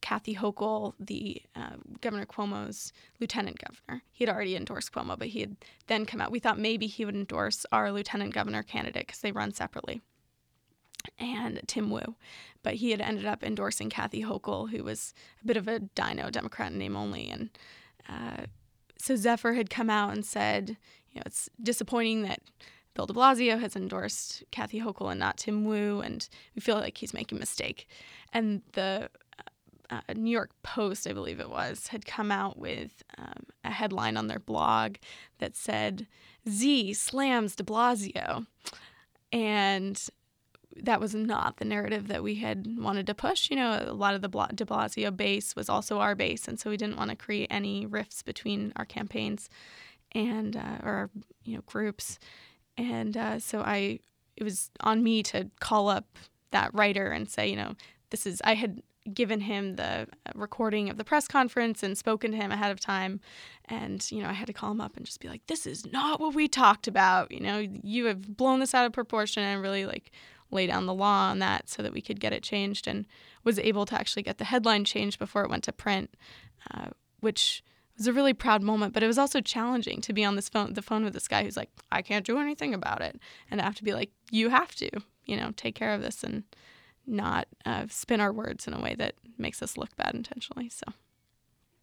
Kathy 0.00 0.34
Hochul, 0.34 0.94
the 0.98 1.42
uh, 1.54 1.76
Governor 2.00 2.26
Cuomo's 2.26 2.92
lieutenant 3.20 3.58
governor. 3.58 4.02
He 4.12 4.24
had 4.24 4.34
already 4.34 4.56
endorsed 4.56 4.92
Cuomo, 4.92 5.18
but 5.18 5.28
he 5.28 5.40
had 5.40 5.56
then 5.86 6.06
come 6.06 6.20
out. 6.20 6.30
We 6.30 6.38
thought 6.38 6.58
maybe 6.58 6.86
he 6.86 7.04
would 7.04 7.14
endorse 7.14 7.64
our 7.72 7.90
lieutenant 7.92 8.34
governor 8.34 8.62
candidate 8.62 9.06
because 9.06 9.20
they 9.20 9.32
run 9.32 9.52
separately, 9.52 10.02
and 11.18 11.60
Tim 11.66 11.90
Wu. 11.90 12.16
But 12.62 12.74
he 12.74 12.90
had 12.90 13.00
ended 13.00 13.26
up 13.26 13.42
endorsing 13.42 13.90
Kathy 13.90 14.22
Hochul, 14.22 14.70
who 14.70 14.84
was 14.84 15.14
a 15.42 15.46
bit 15.46 15.56
of 15.56 15.68
a 15.68 15.80
dino 15.80 16.30
Democrat 16.30 16.72
in 16.72 16.78
name 16.78 16.96
only, 16.96 17.28
and 17.28 17.50
uh, 18.08 18.46
so 18.98 19.16
Zephyr 19.16 19.54
had 19.54 19.70
come 19.70 19.90
out 19.90 20.12
and 20.12 20.24
said, 20.24 20.76
you 21.10 21.16
know, 21.16 21.22
it's 21.26 21.50
disappointing 21.60 22.22
that 22.22 22.40
Bill 22.94 23.06
de 23.06 23.12
Blasio 23.14 23.58
has 23.58 23.74
endorsed 23.74 24.44
Kathy 24.50 24.80
Hochul 24.80 25.10
and 25.10 25.18
not 25.18 25.38
Tim 25.38 25.64
Wu, 25.64 26.00
and 26.00 26.28
we 26.54 26.60
feel 26.60 26.76
like 26.76 26.98
he's 26.98 27.14
making 27.14 27.38
a 27.38 27.40
mistake. 27.40 27.88
And 28.32 28.62
the 28.74 29.10
uh, 29.92 30.14
New 30.14 30.30
York 30.30 30.50
Post, 30.62 31.06
I 31.06 31.12
believe 31.12 31.40
it 31.40 31.50
was, 31.50 31.88
had 31.88 32.06
come 32.06 32.32
out 32.32 32.58
with 32.58 33.02
um, 33.18 33.44
a 33.64 33.70
headline 33.70 34.16
on 34.16 34.26
their 34.26 34.38
blog 34.38 34.96
that 35.38 35.56
said, 35.56 36.06
Z 36.48 36.94
slams 36.94 37.54
de 37.54 37.62
Blasio. 37.62 38.46
And 39.32 40.02
that 40.76 41.00
was 41.00 41.14
not 41.14 41.58
the 41.58 41.64
narrative 41.64 42.08
that 42.08 42.22
we 42.22 42.36
had 42.36 42.66
wanted 42.78 43.06
to 43.06 43.14
push. 43.14 43.50
You 43.50 43.56
know, 43.56 43.84
a 43.86 43.92
lot 43.92 44.14
of 44.14 44.22
the 44.22 44.28
de 44.28 44.64
Blasio 44.64 45.14
base 45.14 45.54
was 45.54 45.68
also 45.68 45.98
our 45.98 46.14
base, 46.14 46.48
and 46.48 46.58
so 46.58 46.70
we 46.70 46.76
didn't 46.76 46.96
want 46.96 47.10
to 47.10 47.16
create 47.16 47.48
any 47.50 47.86
rifts 47.86 48.22
between 48.22 48.72
our 48.76 48.84
campaigns 48.84 49.50
and 50.12 50.56
uh, 50.56 50.78
or 50.82 50.92
our, 50.92 51.10
you 51.44 51.56
know 51.56 51.62
groups. 51.66 52.18
And 52.78 53.16
uh, 53.16 53.38
so 53.38 53.60
I, 53.60 54.00
it 54.36 54.44
was 54.44 54.70
on 54.80 55.02
me 55.02 55.22
to 55.24 55.50
call 55.60 55.88
up 55.88 56.18
that 56.52 56.72
writer 56.72 57.08
and 57.08 57.28
say, 57.28 57.48
you 57.48 57.56
know, 57.56 57.74
this 58.10 58.26
is 58.26 58.40
I 58.44 58.54
had 58.54 58.82
given 59.12 59.40
him 59.40 59.76
the 59.76 60.06
uh, 60.26 60.32
recording 60.34 60.88
of 60.88 60.96
the 60.96 61.04
press 61.04 61.26
conference 61.26 61.82
and 61.82 61.96
spoken 61.98 62.30
to 62.30 62.36
him 62.36 62.52
ahead 62.52 62.70
of 62.70 62.80
time. 62.80 63.20
And 63.66 64.06
you 64.10 64.22
know 64.22 64.28
i 64.28 64.32
had 64.32 64.46
to 64.46 64.52
call 64.52 64.70
him 64.70 64.80
up 64.80 64.96
and 64.96 65.06
just 65.06 65.20
be 65.20 65.28
like 65.28 65.46
this 65.46 65.66
is 65.66 65.86
not 65.92 66.20
what 66.20 66.34
we 66.34 66.48
talked 66.48 66.86
about. 66.86 67.30
You 67.32 67.40
know 67.40 67.58
you 67.58 68.06
have 68.06 68.36
blown 68.36 68.60
this 68.60 68.74
out 68.74 68.86
of 68.86 68.92
proportion 68.92 69.42
and 69.42 69.62
really 69.62 69.86
like 69.86 70.10
lay 70.50 70.66
down 70.66 70.86
the 70.86 70.94
law 70.94 71.30
on 71.30 71.38
that 71.38 71.68
so 71.68 71.82
that 71.82 71.92
we 71.92 72.02
could 72.02 72.20
get 72.20 72.32
it 72.32 72.42
changed 72.42 72.86
and 72.86 73.06
was 73.42 73.58
able 73.58 73.86
to 73.86 73.94
actually 73.94 74.22
get 74.22 74.36
the 74.38 74.44
headline 74.44 74.84
changed 74.84 75.18
before 75.18 75.42
it 75.42 75.50
went 75.50 75.64
to 75.64 75.72
print 75.72 76.14
uh, 76.72 76.88
which 77.20 77.64
was 77.96 78.06
a 78.06 78.12
really 78.12 78.34
proud 78.34 78.62
moment. 78.62 78.92
But 78.92 79.02
it 79.02 79.06
was 79.06 79.18
also 79.18 79.40
challenging 79.40 80.00
to 80.02 80.12
be 80.12 80.24
on 80.24 80.36
this 80.36 80.48
phone 80.48 80.74
the 80.74 80.82
phone 80.82 81.04
with 81.04 81.14
this 81.14 81.28
guy 81.28 81.44
who's 81.44 81.56
like 81.56 81.70
i 81.90 82.02
can't 82.02 82.26
do 82.26 82.38
anything 82.38 82.74
about 82.74 83.00
it 83.00 83.18
and 83.50 83.60
i 83.60 83.64
have 83.64 83.76
to 83.76 83.84
be 83.84 83.94
like 83.94 84.10
you 84.30 84.48
have 84.50 84.74
to 84.76 84.90
you 85.26 85.36
know 85.36 85.52
take 85.56 85.74
care 85.74 85.94
of 85.94 86.02
this 86.02 86.22
and 86.22 86.44
not 87.06 87.48
uh, 87.64 87.86
spin 87.88 88.20
our 88.20 88.32
words 88.32 88.66
in 88.66 88.74
a 88.74 88.80
way 88.80 88.94
that 88.94 89.14
makes 89.38 89.62
us 89.62 89.76
look 89.76 89.94
bad 89.96 90.14
intentionally. 90.14 90.68
So, 90.68 90.84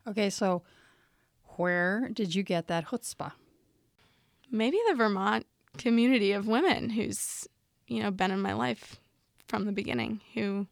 okay, 0.07 0.29
so 0.29 0.63
where 1.57 2.09
did 2.13 2.33
you 2.35 2.43
get 2.43 2.67
that 2.67 2.87
chutzpah? 2.87 3.33
Maybe 4.51 4.77
the 4.87 4.95
Vermont 4.95 5.45
community 5.77 6.31
of 6.31 6.47
women 6.47 6.89
who's 6.89 7.47
you 7.87 8.01
know 8.01 8.11
been 8.11 8.31
in 8.31 8.41
my 8.41 8.53
life 8.53 8.99
from 9.47 9.65
the 9.65 9.71
beginning, 9.71 10.21
who 10.33 10.67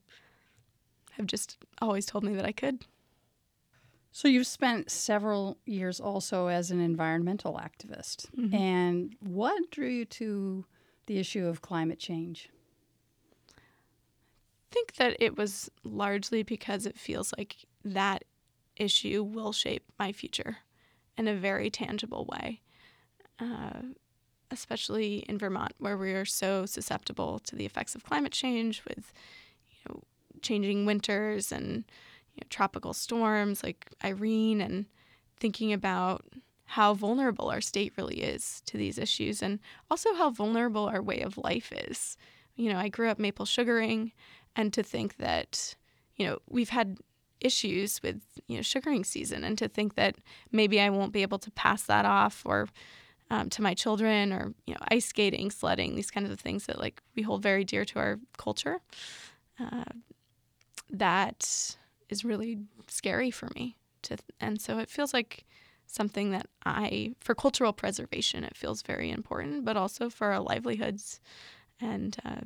have 1.14 1.26
just 1.26 1.58
always 1.82 2.06
told 2.06 2.24
me 2.24 2.36
that 2.36 2.46
I 2.46 2.52
could. 2.52 2.86
So 4.12 4.28
you've 4.28 4.48
spent 4.48 4.90
several 4.90 5.58
years 5.66 6.00
also 6.00 6.48
as 6.48 6.72
an 6.72 6.80
environmental 6.80 7.60
activist, 7.62 8.28
mm-hmm. 8.36 8.56
and 8.56 9.16
what 9.20 9.70
drew 9.70 9.90
you 9.90 10.06
to 10.06 10.66
the 11.06 11.20
issue 11.20 11.46
of 11.46 11.62
climate 11.62 12.00
change? 12.00 12.50
Think 14.72 14.96
that 14.96 15.18
it 15.20 15.38
was 15.38 15.70
largely 15.84 16.44
because 16.44 16.86
it 16.86 16.98
feels 16.98 17.34
like 17.38 17.56
that 17.84 18.24
issue 18.76 19.24
will 19.24 19.52
shape 19.52 19.84
my 19.98 20.12
future 20.12 20.58
in 21.18 21.28
a 21.28 21.36
very 21.36 21.70
tangible 21.70 22.26
way, 22.32 22.62
uh, 23.40 23.82
especially 24.52 25.26
in 25.28 25.38
Vermont, 25.38 25.74
where 25.80 25.98
we 25.98 26.14
are 26.14 26.26
so 26.26 26.66
susceptible 26.66 27.40
to 27.40 27.56
the 27.56 27.66
effects 27.66 27.96
of 27.96 28.04
climate 28.04 28.32
change 28.32 28.84
with 28.88 29.12
you 29.72 29.78
know, 29.90 30.04
changing 30.42 30.86
winters 30.86 31.52
and 31.52 31.86
you 32.34 32.42
know, 32.42 32.48
tropical 32.50 32.94
storms 32.94 33.64
like 33.64 33.90
Irene, 34.04 34.62
and 34.62 34.86
thinking 35.40 35.74
about 35.74 36.26
how 36.72 36.94
vulnerable 36.94 37.50
our 37.50 37.62
state 37.62 37.94
really 37.98 38.22
is 38.22 38.62
to 38.66 38.78
these 38.78 38.98
issues, 38.98 39.42
and 39.42 39.60
also 39.90 40.14
how 40.16 40.30
vulnerable 40.30 40.86
our 40.86 41.02
way 41.02 41.22
of 41.22 41.38
life 41.38 41.72
is. 41.72 42.18
You 42.56 42.72
know, 42.72 42.80
I 42.80 42.90
grew 42.90 43.10
up 43.10 43.20
maple 43.20 43.46
sugaring 43.46 44.12
and 44.58 44.74
to 44.74 44.84
think 44.84 45.18
that 45.18 45.76
you 46.18 46.26
know 46.26 46.40
we've 46.50 46.70
had 46.70 46.98
issues 47.40 48.02
with 48.02 48.22
you 48.48 48.58
know 48.58 48.62
sugaring 48.62 49.04
season 49.04 49.44
and 49.44 49.58
to 49.58 49.70
think 49.70 49.96
that 49.96 50.16
maybe 50.52 50.82
I 50.82 50.90
won't 50.90 51.14
be 51.14 51.22
able 51.22 51.40
to 51.40 51.52
pass 51.52 51.84
that 51.84 52.04
off 52.04 52.42
or 52.46 52.68
um, 53.30 53.50
to 53.52 53.62
my 53.62 53.74
children 53.74 54.34
or 54.34 54.54
you 54.66 54.74
know 54.74 54.80
ice 54.90 55.06
skating 55.06 55.52
sledding 55.52 55.96
these 55.96 56.12
kinds 56.12 56.32
of 56.32 56.40
things 56.40 56.66
that 56.66 56.80
like 56.80 57.02
we 57.16 57.22
hold 57.22 57.44
very 57.44 57.64
dear 57.64 57.86
to 57.86 58.00
our 58.00 58.20
culture 58.38 58.82
uh, 59.60 59.84
that 60.90 61.78
is 62.10 62.26
really 62.26 62.58
scary 62.88 63.30
for 63.30 63.50
me 63.56 63.78
to 64.02 64.18
and 64.42 64.60
so 64.60 64.80
it 64.80 64.90
feels 64.90 65.14
like 65.14 65.46
something 65.86 66.32
that 66.32 66.48
I 66.66 67.14
for 67.20 67.36
cultural 67.36 67.74
preservation 67.74 68.44
it 68.44 68.58
feels 68.58 68.82
very 68.82 69.12
important 69.12 69.64
but 69.64 69.78
also 69.78 70.10
for 70.10 70.32
our 70.32 70.40
livelihoods 70.40 71.20
and 71.80 72.18
uh, 72.26 72.42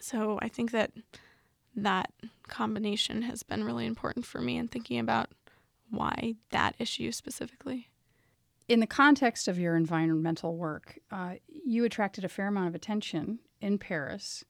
so 0.00 0.38
I 0.40 0.48
think 0.48 0.70
that 0.72 0.92
that 1.76 2.12
combination 2.48 3.22
has 3.22 3.42
been 3.42 3.64
really 3.64 3.86
important 3.86 4.26
for 4.26 4.40
me 4.40 4.56
in 4.56 4.68
thinking 4.68 4.98
about 4.98 5.30
why 5.90 6.34
that 6.50 6.74
issue 6.78 7.12
specifically. 7.12 7.88
In 8.68 8.80
the 8.80 8.86
context 8.86 9.48
of 9.48 9.58
your 9.58 9.76
environmental 9.76 10.56
work, 10.56 10.98
uh, 11.10 11.34
you 11.48 11.84
attracted 11.84 12.24
a 12.24 12.28
fair 12.28 12.48
amount 12.48 12.68
of 12.68 12.74
attention 12.74 13.38
in 13.60 13.78
Paris 13.78 14.44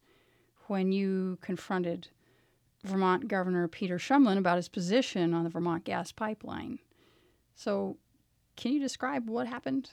when 0.66 0.92
you 0.92 1.38
confronted 1.40 2.08
Vermont 2.84 3.28
Governor 3.28 3.68
Peter 3.68 3.98
Shumlin 3.98 4.38
about 4.38 4.56
his 4.56 4.68
position 4.68 5.34
on 5.34 5.44
the 5.44 5.50
Vermont 5.50 5.84
gas 5.84 6.12
pipeline. 6.12 6.78
So, 7.54 7.96
can 8.56 8.72
you 8.72 8.80
describe 8.80 9.28
what 9.28 9.46
happened? 9.46 9.90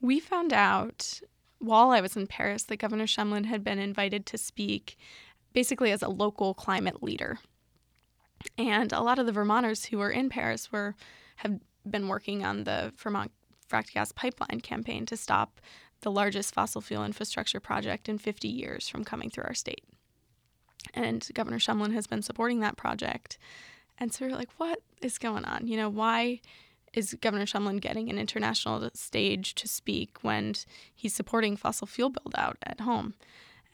We 0.00 0.20
found 0.20 0.52
out 0.52 1.20
while 1.64 1.90
I 1.90 2.00
was 2.00 2.16
in 2.16 2.26
Paris 2.26 2.64
that 2.64 2.78
Governor 2.78 3.06
Shumlin 3.06 3.46
had 3.46 3.64
been 3.64 3.78
invited 3.78 4.26
to 4.26 4.38
speak 4.38 4.96
basically 5.52 5.92
as 5.92 6.02
a 6.02 6.08
local 6.08 6.54
climate 6.54 7.02
leader. 7.02 7.38
And 8.58 8.92
a 8.92 9.00
lot 9.00 9.18
of 9.18 9.26
the 9.26 9.32
Vermonters 9.32 9.86
who 9.86 9.98
were 9.98 10.10
in 10.10 10.28
Paris 10.28 10.70
were 10.70 10.94
have 11.36 11.58
been 11.88 12.08
working 12.08 12.44
on 12.44 12.64
the 12.64 12.92
Vermont 12.96 13.32
fracked 13.68 13.92
gas 13.92 14.12
pipeline 14.12 14.60
campaign 14.60 15.06
to 15.06 15.16
stop 15.16 15.60
the 16.00 16.10
largest 16.10 16.54
fossil 16.54 16.80
fuel 16.80 17.04
infrastructure 17.04 17.60
project 17.60 18.08
in 18.08 18.18
50 18.18 18.48
years 18.48 18.88
from 18.88 19.04
coming 19.04 19.30
through 19.30 19.44
our 19.44 19.54
state. 19.54 19.84
And 20.92 21.26
Governor 21.32 21.58
Shumlin 21.58 21.94
has 21.94 22.06
been 22.06 22.22
supporting 22.22 22.60
that 22.60 22.76
project. 22.76 23.38
And 23.98 24.12
so 24.12 24.26
we're 24.26 24.36
like, 24.36 24.50
what 24.58 24.80
is 25.00 25.18
going 25.18 25.44
on? 25.44 25.66
You 25.66 25.78
know, 25.78 25.88
why 25.88 26.40
is 26.94 27.16
Governor 27.20 27.46
Shumlin 27.46 27.80
getting 27.80 28.08
an 28.08 28.18
international 28.18 28.88
stage 28.94 29.54
to 29.56 29.68
speak 29.68 30.18
when 30.22 30.54
he's 30.94 31.14
supporting 31.14 31.56
fossil 31.56 31.86
fuel 31.86 32.10
buildout 32.10 32.56
at 32.62 32.80
home? 32.80 33.14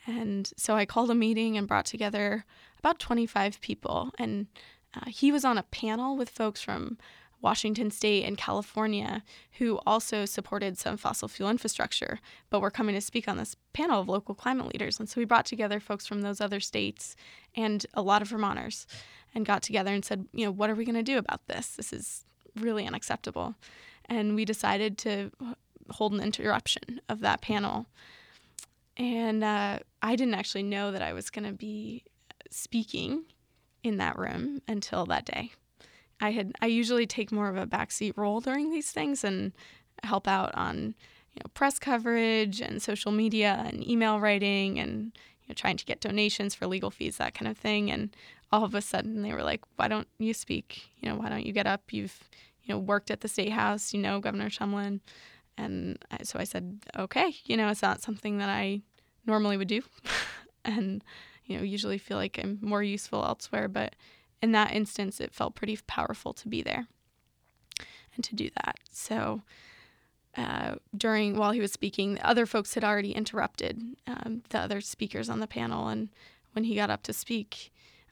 And 0.07 0.51
so 0.57 0.75
I 0.75 0.85
called 0.85 1.11
a 1.11 1.15
meeting 1.15 1.57
and 1.57 1.67
brought 1.67 1.85
together 1.85 2.45
about 2.79 2.99
25 2.99 3.61
people. 3.61 4.11
And 4.17 4.47
uh, 4.95 5.07
he 5.07 5.31
was 5.31 5.45
on 5.45 5.57
a 5.57 5.63
panel 5.63 6.17
with 6.17 6.29
folks 6.29 6.61
from 6.61 6.97
Washington 7.41 7.89
State 7.91 8.23
and 8.23 8.37
California 8.37 9.23
who 9.53 9.79
also 9.85 10.25
supported 10.25 10.77
some 10.77 10.97
fossil 10.97 11.27
fuel 11.27 11.49
infrastructure, 11.49 12.19
but 12.49 12.61
were 12.61 12.71
coming 12.71 12.95
to 12.95 13.01
speak 13.01 13.27
on 13.27 13.37
this 13.37 13.55
panel 13.73 14.01
of 14.01 14.09
local 14.09 14.35
climate 14.35 14.67
leaders. 14.67 14.99
And 14.99 15.09
so 15.09 15.19
we 15.19 15.25
brought 15.25 15.45
together 15.45 15.79
folks 15.79 16.05
from 16.05 16.21
those 16.21 16.41
other 16.41 16.59
states 16.59 17.15
and 17.55 17.85
a 17.93 18.01
lot 18.01 18.21
of 18.21 18.29
Vermonters 18.29 18.85
and 19.33 19.45
got 19.45 19.63
together 19.63 19.93
and 19.93 20.05
said, 20.05 20.25
you 20.33 20.45
know, 20.45 20.51
what 20.51 20.69
are 20.69 20.75
we 20.75 20.85
going 20.85 20.95
to 20.95 21.03
do 21.03 21.17
about 21.17 21.47
this? 21.47 21.75
This 21.75 21.93
is 21.93 22.25
really 22.55 22.85
unacceptable. 22.85 23.55
And 24.05 24.35
we 24.35 24.45
decided 24.45 24.97
to 24.99 25.31
hold 25.89 26.13
an 26.13 26.21
interruption 26.21 27.01
of 27.09 27.19
that 27.21 27.41
panel. 27.41 27.87
And 28.97 29.43
uh, 29.43 29.79
I 30.01 30.15
didn't 30.15 30.35
actually 30.35 30.63
know 30.63 30.91
that 30.91 31.01
I 31.01 31.13
was 31.13 31.29
going 31.29 31.45
to 31.45 31.53
be 31.53 32.03
speaking 32.49 33.23
in 33.83 33.97
that 33.97 34.17
room 34.17 34.61
until 34.67 35.05
that 35.05 35.25
day. 35.25 35.51
I 36.19 36.31
had 36.31 36.53
I 36.61 36.67
usually 36.67 37.07
take 37.07 37.31
more 37.31 37.49
of 37.49 37.57
a 37.57 37.65
backseat 37.65 38.15
role 38.15 38.41
during 38.41 38.71
these 38.71 38.91
things 38.91 39.23
and 39.23 39.53
help 40.03 40.27
out 40.27 40.53
on 40.53 40.95
you 41.33 41.39
know 41.39 41.49
press 41.53 41.79
coverage 41.79 42.61
and 42.61 42.81
social 42.81 43.11
media 43.11 43.63
and 43.65 43.87
email 43.87 44.19
writing 44.19 44.79
and 44.79 45.11
you 45.41 45.47
know 45.49 45.55
trying 45.55 45.77
to 45.77 45.85
get 45.85 45.99
donations 45.99 46.53
for 46.53 46.67
legal 46.67 46.91
fees 46.91 47.17
that 47.17 47.33
kind 47.33 47.49
of 47.49 47.57
thing 47.57 47.89
and 47.89 48.15
all 48.51 48.63
of 48.63 48.75
a 48.75 48.81
sudden 48.81 49.21
they 49.21 49.33
were 49.33 49.43
like, 49.43 49.61
why 49.75 49.87
don't 49.87 50.07
you 50.19 50.33
speak? 50.33 50.89
You 50.99 51.09
know, 51.09 51.15
why 51.15 51.29
don't 51.29 51.45
you 51.45 51.53
get 51.53 51.67
up? 51.67 51.93
You've, 51.93 52.29
you 52.63 52.73
know, 52.73 52.79
worked 52.79 53.11
at 53.11 53.21
the 53.21 53.27
state 53.27 53.51
house, 53.51 53.93
you 53.93 54.01
know, 54.01 54.19
Governor 54.19 54.49
Shumlin. 54.49 54.99
And 55.57 55.97
I, 56.11 56.23
so 56.23 56.39
I 56.39 56.43
said, 56.43 56.79
okay, 56.97 57.35
you 57.45 57.55
know, 57.55 57.69
it's 57.69 57.81
not 57.81 58.01
something 58.01 58.37
that 58.39 58.49
I 58.49 58.81
normally 59.25 59.57
would 59.57 59.67
do. 59.67 59.81
and, 60.65 61.03
you 61.45 61.57
know, 61.57 61.63
usually 61.63 61.97
feel 61.97 62.17
like 62.17 62.39
I'm 62.41 62.59
more 62.61 62.83
useful 62.83 63.23
elsewhere. 63.23 63.67
But 63.67 63.95
in 64.41 64.51
that 64.51 64.73
instance, 64.73 65.19
it 65.19 65.33
felt 65.33 65.55
pretty 65.55 65.77
powerful 65.87 66.33
to 66.33 66.47
be 66.47 66.61
there 66.61 66.87
and 68.15 68.23
to 68.23 68.35
do 68.35 68.49
that. 68.63 68.77
So, 68.91 69.41
uh, 70.37 70.75
during 70.95 71.35
while 71.35 71.51
he 71.51 71.59
was 71.59 71.73
speaking, 71.73 72.15
the 72.15 72.25
other 72.27 72.45
folks 72.45 72.73
had 72.73 72.83
already 72.83 73.11
interrupted 73.11 73.81
um, 74.07 74.43
the 74.49 74.59
other 74.59 74.79
speakers 74.79 75.29
on 75.29 75.41
the 75.41 75.47
panel, 75.47 75.89
and 75.89 76.09
when 76.53 76.63
he 76.63 76.75
got 76.75 76.89
up 76.89 77.03
to 77.03 77.13
speak, 77.13 77.71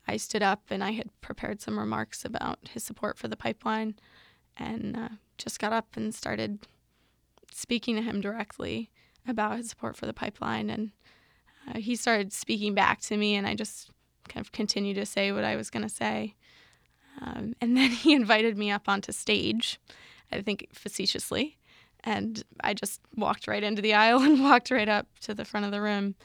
I 0.10 0.18
stood 0.18 0.42
up 0.42 0.63
and 0.72 0.84
I 0.84 0.92
had 0.92 1.10
prepared 1.22 1.62
some 1.62 1.78
remarks 1.78 2.25
about 2.25 2.58
his 2.74 2.84
support 2.84 3.20
for 3.20 3.28
the 3.28 3.38
pipeline 3.38 3.94
and 4.58 4.98
uh, 4.98 5.10
just 5.38 5.60
got 5.60 5.72
up 5.72 5.96
and 5.96 6.16
started 6.16 6.68
speaking 7.51 7.96
to 7.96 8.01
him 8.01 8.20
directly 8.20 8.89
about 9.28 9.58
his 9.58 9.70
support 9.70 9.96
for 9.96 10.08
the 10.08 10.13
pipeline. 10.13 10.72
And 10.72 10.92
uh, 11.68 11.78
he 11.78 11.96
started 11.96 12.34
speaking 12.34 12.74
back 12.74 13.01
to 13.01 13.18
me, 13.18 13.36
and 13.36 13.46
I 13.46 13.54
just 13.54 13.92
kind 14.28 14.44
of 14.44 14.51
continued 14.51 14.96
to 14.96 15.06
say 15.06 15.32
what 15.32 15.44
I 15.44 15.56
was 15.56 15.70
going 15.70 15.84
to 15.84 15.94
say. 15.94 16.34
Um, 17.22 17.54
and 17.62 17.78
then 17.78 17.92
he 17.92 18.16
invited 18.16 18.58
me 18.58 18.72
up 18.72 18.89
onto 18.89 19.12
stage, 19.12 19.80
I 20.32 20.42
think 20.42 20.70
facetiously. 20.74 21.60
And 22.04 22.44
I 22.63 22.74
just 22.74 23.00
walked 23.16 23.48
right 23.48 23.63
into 23.63 23.84
the 23.84 23.94
aisle 24.06 24.22
and 24.22 24.42
walked 24.42 24.72
right 24.72 24.89
up 24.89 25.06
to 25.22 25.36
the 25.36 25.46
front 25.46 25.68
of 25.68 25.72
the 25.72 25.82
room 25.82 26.16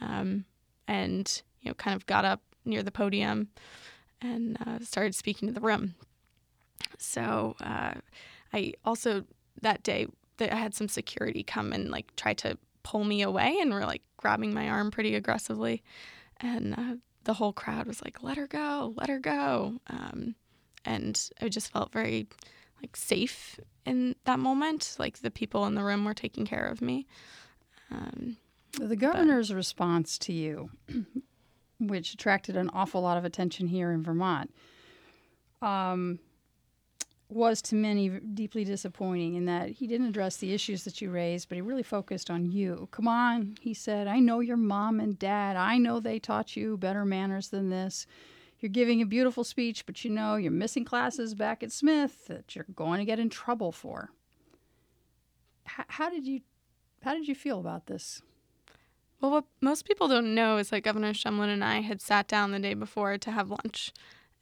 um, 0.00 0.46
and 0.88 1.42
you 1.60 1.70
know, 1.70 1.74
kind 1.74 1.94
of 1.94 2.06
got 2.06 2.24
up 2.24 2.40
near 2.66 2.82
the 2.82 2.90
podium 2.90 3.48
and 4.20 4.58
uh, 4.66 4.78
started 4.80 5.14
speaking 5.14 5.48
to 5.48 5.54
the 5.54 5.60
room. 5.60 5.94
So 6.98 7.56
uh, 7.60 7.94
I 8.52 8.74
also 8.84 9.24
that 9.62 9.82
day 9.82 10.06
that 10.38 10.52
I 10.52 10.56
had 10.56 10.74
some 10.74 10.88
security 10.88 11.42
come 11.42 11.72
and 11.72 11.90
like 11.90 12.14
try 12.16 12.34
to 12.34 12.58
pull 12.82 13.04
me 13.04 13.22
away 13.22 13.58
and 13.60 13.72
were 13.72 13.86
like 13.86 14.02
grabbing 14.16 14.52
my 14.54 14.68
arm 14.68 14.90
pretty 14.90 15.14
aggressively, 15.14 15.82
and 16.38 16.74
uh, 16.74 16.94
the 17.24 17.34
whole 17.34 17.52
crowd 17.52 17.86
was 17.86 18.02
like, 18.02 18.22
"Let 18.22 18.36
her 18.36 18.46
go, 18.46 18.94
let 18.96 19.08
her 19.08 19.18
go," 19.18 19.80
um, 19.88 20.34
and 20.84 21.30
I 21.40 21.48
just 21.48 21.72
felt 21.72 21.92
very 21.92 22.28
like 22.80 22.96
safe 22.96 23.58
in 23.84 24.14
that 24.24 24.38
moment. 24.38 24.96
Like 24.98 25.18
the 25.18 25.30
people 25.30 25.66
in 25.66 25.74
the 25.74 25.84
room 25.84 26.04
were 26.04 26.14
taking 26.14 26.46
care 26.46 26.66
of 26.66 26.80
me. 26.80 27.06
Um, 27.90 28.36
the 28.78 28.96
governor's 28.96 29.48
but, 29.48 29.56
response 29.56 30.18
to 30.18 30.32
you, 30.32 30.70
which 31.78 32.14
attracted 32.14 32.56
an 32.56 32.70
awful 32.72 33.00
lot 33.00 33.18
of 33.18 33.24
attention 33.24 33.66
here 33.66 33.92
in 33.92 34.02
Vermont, 34.02 34.52
um, 35.62 36.18
was 37.28 37.60
to 37.60 37.74
many 37.74 38.08
deeply 38.08 38.64
disappointing 38.64 39.34
in 39.34 39.46
that 39.46 39.68
he 39.68 39.86
didn't 39.86 40.06
address 40.06 40.36
the 40.36 40.52
issues 40.52 40.84
that 40.84 41.00
you 41.00 41.10
raised, 41.10 41.48
but 41.48 41.56
he 41.56 41.62
really 41.62 41.82
focused 41.82 42.30
on 42.30 42.50
you. 42.52 42.88
Come 42.92 43.08
on, 43.08 43.56
he 43.60 43.74
said, 43.74 44.06
I 44.06 44.20
know 44.20 44.40
your 44.40 44.56
mom 44.56 45.00
and 45.00 45.18
dad. 45.18 45.56
I 45.56 45.76
know 45.78 45.98
they 45.98 46.18
taught 46.18 46.56
you 46.56 46.76
better 46.76 47.04
manners 47.04 47.48
than 47.48 47.70
this. 47.70 48.06
You're 48.60 48.70
giving 48.70 49.02
a 49.02 49.06
beautiful 49.06 49.44
speech, 49.44 49.84
but 49.86 50.04
you 50.04 50.10
know 50.10 50.36
you're 50.36 50.52
missing 50.52 50.84
classes 50.84 51.34
back 51.34 51.62
at 51.62 51.72
Smith 51.72 52.26
that 52.28 52.54
you're 52.54 52.66
going 52.74 53.00
to 53.00 53.04
get 53.04 53.18
in 53.18 53.28
trouble 53.28 53.72
for. 53.72 54.10
H- 55.66 55.86
how 55.88 56.08
did 56.08 56.26
you 56.26 56.40
how 57.02 57.12
did 57.12 57.28
you 57.28 57.34
feel 57.34 57.60
about 57.60 57.86
this? 57.86 58.22
Well, 59.20 59.30
what 59.30 59.44
most 59.60 59.86
people 59.86 60.08
don't 60.08 60.34
know 60.34 60.58
is 60.58 60.70
that 60.70 60.82
Governor 60.82 61.12
Shumlin 61.12 61.48
and 61.48 61.64
I 61.64 61.80
had 61.80 62.00
sat 62.00 62.28
down 62.28 62.52
the 62.52 62.58
day 62.58 62.74
before 62.74 63.16
to 63.18 63.30
have 63.30 63.50
lunch. 63.50 63.92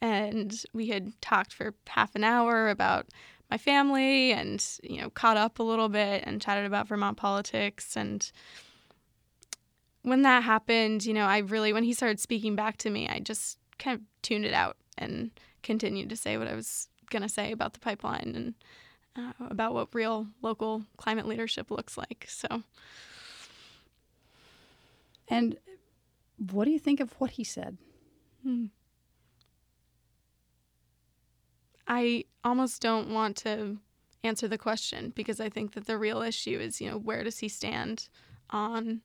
And 0.01 0.61
we 0.73 0.87
had 0.87 1.19
talked 1.21 1.53
for 1.53 1.73
half 1.87 2.15
an 2.15 2.23
hour 2.23 2.69
about 2.69 3.07
my 3.49 3.57
family 3.57 4.31
and 4.31 4.63
you 4.83 5.01
know 5.01 5.09
caught 5.09 5.37
up 5.37 5.59
a 5.59 5.63
little 5.63 5.89
bit 5.89 6.23
and 6.25 6.41
chatted 6.41 6.65
about 6.65 6.87
Vermont 6.87 7.17
politics. 7.17 7.95
And 7.95 8.29
when 10.01 10.23
that 10.23 10.43
happened 10.43 11.05
you 11.05 11.13
know 11.13 11.25
I 11.25 11.39
really 11.39 11.73
when 11.73 11.83
he 11.83 11.93
started 11.93 12.19
speaking 12.19 12.55
back 12.55 12.77
to 12.77 12.89
me 12.89 13.07
I 13.07 13.19
just 13.19 13.57
kind 13.79 13.95
of 13.95 14.01
tuned 14.21 14.45
it 14.45 14.53
out 14.53 14.77
and 14.97 15.31
continued 15.63 16.09
to 16.09 16.15
say 16.15 16.37
what 16.37 16.47
I 16.47 16.55
was 16.55 16.87
going 17.09 17.23
to 17.23 17.29
say 17.29 17.51
about 17.51 17.73
the 17.73 17.79
pipeline 17.79 18.33
and 18.35 18.53
uh, 19.17 19.33
about 19.49 19.73
what 19.73 19.93
real 19.93 20.27
local 20.41 20.83
climate 20.97 21.27
leadership 21.27 21.71
looks 21.71 21.97
like. 21.97 22.25
So 22.27 22.63
and 25.27 25.57
what 26.51 26.65
do 26.65 26.71
you 26.71 26.79
think 26.79 26.99
of 26.99 27.13
what 27.19 27.31
he 27.31 27.43
said 27.43 27.77
hmm. 28.43 28.65
I 31.87 32.25
almost 32.43 32.81
don't 32.81 33.09
want 33.09 33.37
to 33.37 33.77
answer 34.23 34.47
the 34.47 34.57
question 34.57 35.13
because 35.15 35.39
I 35.39 35.49
think 35.49 35.73
that 35.73 35.85
the 35.85 35.97
real 35.97 36.21
issue 36.21 36.59
is, 36.59 36.81
you 36.81 36.89
know, 36.89 36.97
where 36.97 37.23
does 37.23 37.39
he 37.39 37.47
stand 37.47 38.09
on 38.49 39.01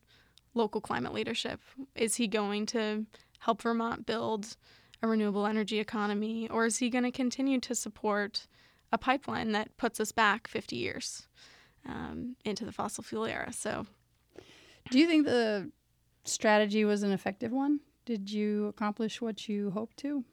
local 0.54 0.80
climate 0.80 1.12
leadership? 1.12 1.60
Is 1.94 2.16
he 2.16 2.26
going 2.26 2.66
to 2.66 3.06
help 3.40 3.62
Vermont 3.62 4.06
build 4.06 4.56
a 5.02 5.08
renewable 5.08 5.46
energy 5.46 5.78
economy 5.78 6.48
or 6.48 6.66
is 6.66 6.78
he 6.78 6.90
going 6.90 7.04
to 7.04 7.10
continue 7.10 7.60
to 7.60 7.74
support 7.74 8.46
a 8.92 8.98
pipeline 8.98 9.52
that 9.52 9.76
puts 9.76 10.00
us 10.00 10.12
back 10.12 10.48
50 10.48 10.76
years 10.76 11.26
um, 11.86 12.36
into 12.44 12.64
the 12.64 12.72
fossil 12.72 13.04
fuel 13.04 13.26
era? 13.26 13.52
So, 13.52 13.86
do 14.90 14.98
you 14.98 15.06
think 15.06 15.26
the 15.26 15.70
strategy 16.24 16.84
was 16.84 17.02
an 17.02 17.12
effective 17.12 17.52
one? 17.52 17.80
Did 18.04 18.30
you 18.30 18.66
accomplish 18.66 19.20
what 19.20 19.48
you 19.48 19.70
hoped 19.70 19.96
to? 19.98 20.24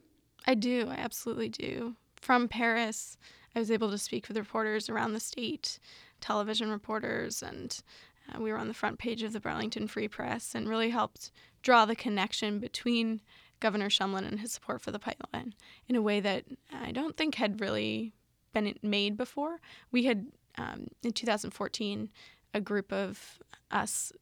I 0.46 0.54
do. 0.54 0.88
I 0.88 0.94
absolutely 0.94 1.48
do 1.48 1.96
from 2.20 2.48
Paris, 2.48 3.16
I 3.54 3.58
was 3.58 3.70
able 3.70 3.90
to 3.90 3.98
speak 3.98 4.28
with 4.28 4.36
reporters 4.36 4.88
around 4.88 5.12
the 5.12 5.20
state, 5.20 5.78
television 6.20 6.70
reporters, 6.70 7.42
and 7.42 7.80
uh, 8.28 8.40
we 8.40 8.52
were 8.52 8.58
on 8.58 8.68
the 8.68 8.74
front 8.74 8.98
page 8.98 9.22
of 9.22 9.32
the 9.32 9.40
Burlington 9.40 9.88
Free 9.88 10.08
Press 10.08 10.54
and 10.54 10.68
really 10.68 10.90
helped 10.90 11.30
draw 11.62 11.84
the 11.84 11.96
connection 11.96 12.58
between 12.58 13.20
Governor 13.60 13.88
Shumlin 13.88 14.26
and 14.26 14.40
his 14.40 14.52
support 14.52 14.80
for 14.82 14.90
the 14.90 14.98
pipeline 14.98 15.54
in 15.88 15.96
a 15.96 16.02
way 16.02 16.20
that 16.20 16.44
I 16.72 16.92
don't 16.92 17.16
think 17.16 17.36
had 17.36 17.60
really 17.60 18.12
been 18.52 18.74
made 18.82 19.16
before. 19.16 19.60
We 19.90 20.04
had, 20.04 20.26
um, 20.56 20.88
in 21.02 21.12
2014, 21.12 22.10
a 22.54 22.60
group 22.60 22.92
of 22.92 23.38
us 23.70 24.12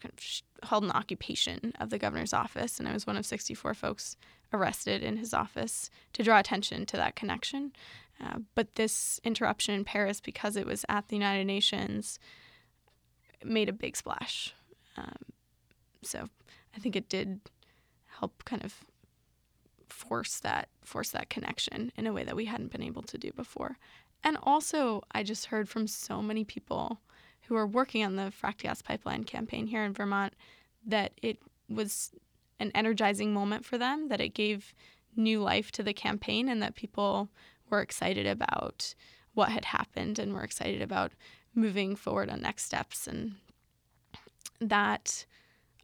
kind 0.00 0.12
of 0.12 0.42
held 0.64 0.84
an 0.84 0.90
occupation 0.90 1.72
of 1.80 1.90
the 1.90 1.98
governor's 1.98 2.32
office, 2.32 2.78
and 2.78 2.88
I 2.88 2.92
was 2.92 3.06
one 3.06 3.16
of 3.16 3.26
64 3.26 3.74
folks 3.74 4.16
arrested 4.52 5.02
in 5.02 5.16
his 5.16 5.32
office 5.32 5.90
to 6.12 6.22
draw 6.22 6.38
attention 6.38 6.86
to 6.86 6.96
that 6.96 7.16
connection. 7.16 7.72
Uh, 8.22 8.38
but 8.54 8.74
this 8.74 9.20
interruption 9.24 9.74
in 9.74 9.84
Paris, 9.84 10.20
because 10.20 10.56
it 10.56 10.66
was 10.66 10.84
at 10.88 11.08
the 11.08 11.16
United 11.16 11.46
Nations, 11.46 12.18
made 13.44 13.68
a 13.68 13.72
big 13.72 13.96
splash. 13.96 14.54
Um, 14.96 15.16
so 16.02 16.28
I 16.76 16.78
think 16.78 16.96
it 16.96 17.08
did 17.08 17.40
help 18.18 18.44
kind 18.44 18.64
of 18.64 18.74
force 19.88 20.40
that 20.40 20.68
force 20.82 21.10
that 21.10 21.30
connection 21.30 21.92
in 21.96 22.06
a 22.06 22.12
way 22.12 22.24
that 22.24 22.36
we 22.36 22.46
hadn't 22.46 22.72
been 22.72 22.82
able 22.82 23.02
to 23.02 23.18
do 23.18 23.30
before. 23.32 23.78
And 24.24 24.36
also, 24.42 25.02
I 25.12 25.22
just 25.22 25.46
heard 25.46 25.68
from 25.68 25.86
so 25.86 26.22
many 26.22 26.44
people 26.44 27.00
who 27.48 27.56
are 27.56 27.66
working 27.66 28.04
on 28.04 28.16
the 28.16 28.32
fracked 28.32 28.58
gas 28.58 28.82
pipeline 28.82 29.24
campaign 29.24 29.66
here 29.66 29.84
in 29.84 29.92
Vermont 29.92 30.34
that 30.86 31.12
it 31.22 31.38
was 31.68 32.12
an 32.60 32.70
energizing 32.74 33.32
moment 33.32 33.64
for 33.64 33.78
them, 33.78 34.08
that 34.08 34.20
it 34.20 34.34
gave 34.34 34.74
new 35.16 35.40
life 35.40 35.70
to 35.72 35.82
the 35.82 35.92
campaign, 35.92 36.48
and 36.48 36.62
that 36.62 36.74
people 36.74 37.28
were 37.68 37.80
excited 37.80 38.26
about 38.26 38.94
what 39.34 39.50
had 39.50 39.66
happened 39.66 40.18
and 40.18 40.32
were 40.32 40.44
excited 40.44 40.82
about 40.82 41.12
moving 41.54 41.96
forward 41.96 42.30
on 42.30 42.40
next 42.40 42.64
steps. 42.64 43.06
And 43.06 43.36
that, 44.60 45.26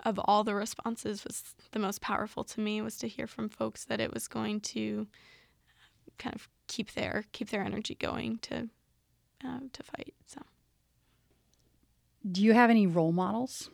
of 0.04 0.18
all 0.24 0.44
the 0.44 0.54
responses, 0.54 1.24
was 1.24 1.42
the 1.72 1.78
most 1.78 2.00
powerful 2.00 2.44
to 2.44 2.60
me 2.60 2.80
was 2.80 2.96
to 2.98 3.08
hear 3.08 3.26
from 3.26 3.48
folks 3.48 3.84
that 3.84 4.00
it 4.00 4.12
was 4.12 4.28
going 4.28 4.60
to 4.60 5.06
kind 6.18 6.34
of 6.34 6.48
keep 6.66 6.92
their 6.92 7.24
keep 7.32 7.50
their 7.50 7.62
energy 7.62 7.94
going 7.94 8.38
to 8.38 8.68
uh, 9.44 9.60
to 9.72 9.82
fight. 9.82 10.14
So, 10.26 10.42
do 12.30 12.42
you 12.42 12.52
have 12.52 12.70
any 12.70 12.86
role 12.86 13.12
models? 13.12 13.70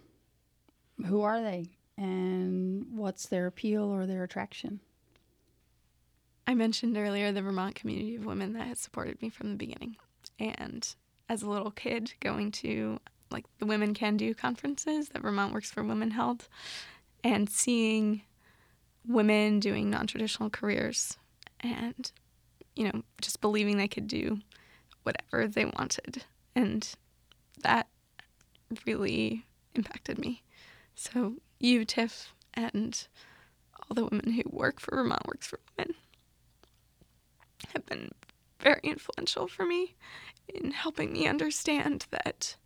Who 1.07 1.23
are 1.23 1.41
they? 1.41 1.71
and 1.97 2.87
what's 2.91 3.27
their 3.27 3.47
appeal 3.47 3.85
or 3.85 4.07
their 4.07 4.25
attraction? 4.25 4.81
I 6.47 6.55
mentioned 6.55 6.97
earlier 6.97 7.33
the 7.33 7.43
Vermont 7.43 7.75
community 7.75 8.17
of 8.17 8.27
women 8.27 8.53
that 8.55 8.67
has 8.67 8.81
supported 8.81 9.21
me 9.23 9.31
from 9.31 9.51
the 9.51 9.57
beginning. 9.57 9.97
And 10.39 10.87
as 11.29 11.43
a 11.43 11.49
little 11.49 11.71
kid, 11.71 12.13
going 12.21 12.51
to 12.53 13.01
like 13.31 13.47
the 13.59 13.67
Women 13.67 13.95
Can 13.95 14.17
Do 14.17 14.35
conferences 14.35 15.09
that 15.09 15.23
Vermont 15.23 15.55
Works 15.55 15.71
for 15.71 15.83
Women 15.83 16.11
held, 16.11 16.49
and 17.23 17.49
seeing 17.49 18.23
women 19.07 19.59
doing 19.59 19.91
non 19.91 20.07
traditional 20.07 20.51
careers 20.51 21.17
and, 21.61 22.13
you 22.77 22.85
know, 22.85 23.03
just 23.21 23.41
believing 23.41 23.79
they 23.79 23.89
could 23.89 24.07
do 24.07 24.39
whatever 25.05 25.49
they 25.49 25.65
wanted. 25.65 26.25
And 26.55 26.87
that 27.63 27.89
really 28.87 29.47
impacted 29.75 30.19
me. 30.19 30.43
So 30.95 31.35
you, 31.59 31.85
Tiff, 31.85 32.33
and 32.55 33.07
all 33.75 33.95
the 33.95 34.05
women 34.05 34.33
who 34.33 34.43
work 34.47 34.81
for 34.81 34.97
Vermont 34.97 35.27
Works 35.27 35.47
for 35.47 35.61
Women 35.77 35.95
have 37.73 37.87
been 37.87 38.13
very 38.61 38.81
influential 38.83 39.49
for 39.49 39.67
me 39.67 39.95
in 40.49 40.71
helping 40.71 41.13
me 41.13 41.27
understand 41.27 42.07
that 42.11 42.57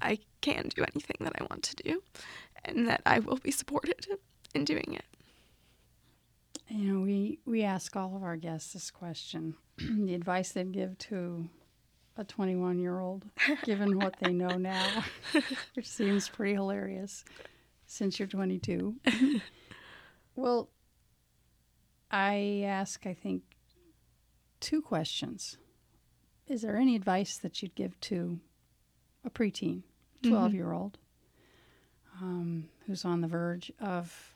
I 0.00 0.18
can 0.40 0.68
do 0.74 0.82
anything 0.82 1.16
that 1.20 1.34
I 1.40 1.46
want 1.50 1.62
to 1.64 1.76
do 1.76 2.02
and 2.64 2.86
that 2.88 3.02
I 3.04 3.18
will 3.18 3.38
be 3.38 3.50
supported 3.50 4.06
in 4.54 4.64
doing 4.64 4.94
it. 4.94 5.04
You 6.68 6.92
know, 6.92 7.00
we, 7.00 7.38
we 7.46 7.62
ask 7.62 7.96
all 7.96 8.14
of 8.14 8.22
our 8.22 8.36
guests 8.36 8.74
this 8.74 8.90
question 8.90 9.54
the 9.78 10.14
advice 10.14 10.52
they'd 10.52 10.72
give 10.72 10.98
to 10.98 11.48
a 12.18 12.24
21 12.24 12.80
year 12.80 12.98
old, 12.98 13.24
given 13.64 13.96
what 13.96 14.16
they 14.20 14.32
know 14.32 14.56
now, 14.56 15.04
which 15.74 15.86
seems 15.86 16.28
pretty 16.28 16.54
hilarious 16.54 17.24
since 17.86 18.18
you're 18.18 18.28
22. 18.28 18.96
well, 20.36 20.68
I 22.10 22.64
ask, 22.66 23.06
I 23.06 23.14
think, 23.14 23.42
two 24.60 24.82
questions. 24.82 25.56
Is 26.48 26.62
there 26.62 26.76
any 26.76 26.96
advice 26.96 27.38
that 27.38 27.62
you'd 27.62 27.76
give 27.76 27.98
to 28.00 28.40
a 29.24 29.30
preteen, 29.30 29.82
12 30.22 30.48
mm-hmm. 30.48 30.56
year 30.56 30.72
old, 30.72 30.98
um, 32.20 32.68
who's 32.86 33.04
on 33.04 33.20
the 33.20 33.28
verge 33.28 33.70
of 33.80 34.34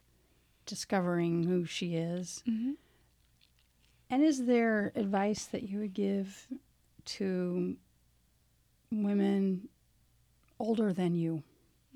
discovering 0.67 1.45
who 1.45 1.65
she 1.65 1.97
is? 1.97 2.45
Mm-hmm. 2.49 2.73
And 4.09 4.23
is 4.23 4.45
there 4.45 4.93
advice 4.95 5.47
that 5.47 5.63
you 5.63 5.81
would 5.81 5.95
give 5.95 6.47
to 7.05 7.77
women 8.91 9.69
older 10.59 10.93
than 10.93 11.15
you? 11.15 11.43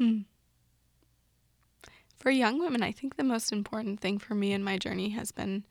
Mm 0.00 0.24
for 2.26 2.30
young 2.32 2.58
women, 2.58 2.82
I 2.82 2.90
think 2.90 3.14
the 3.14 3.22
most 3.22 3.52
important 3.52 4.00
thing 4.00 4.18
for 4.18 4.34
me 4.34 4.52
in 4.52 4.64
my 4.64 4.78
journey 4.78 5.10
has 5.10 5.30
been 5.30 5.64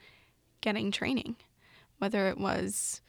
getting 0.61 0.89
training, 0.89 1.35
whether 1.97 2.27
it 2.27 2.37
was 2.37 3.01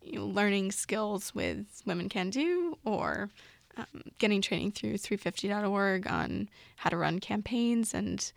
you 0.00 0.20
know, 0.20 0.26
learning 0.26 0.70
skills 0.70 1.34
with 1.34 1.82
Women 1.84 2.08
Can 2.08 2.30
Do 2.30 2.78
or 2.84 3.30
um, 3.76 4.02
getting 4.20 4.40
training 4.40 4.70
through 4.70 4.98
350.org 4.98 6.06
on 6.06 6.48
how 6.76 6.90
to 6.90 6.96
run 6.96 7.18
campaigns 7.18 7.92
and 7.92 8.30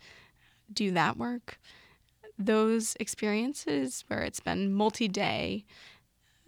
do 0.72 0.90
that 0.90 1.16
work. 1.16 1.60
Those 2.36 2.96
experiences 2.98 4.04
where 4.08 4.22
it's 4.22 4.40
been 4.40 4.74
multi 4.74 5.06
day 5.06 5.64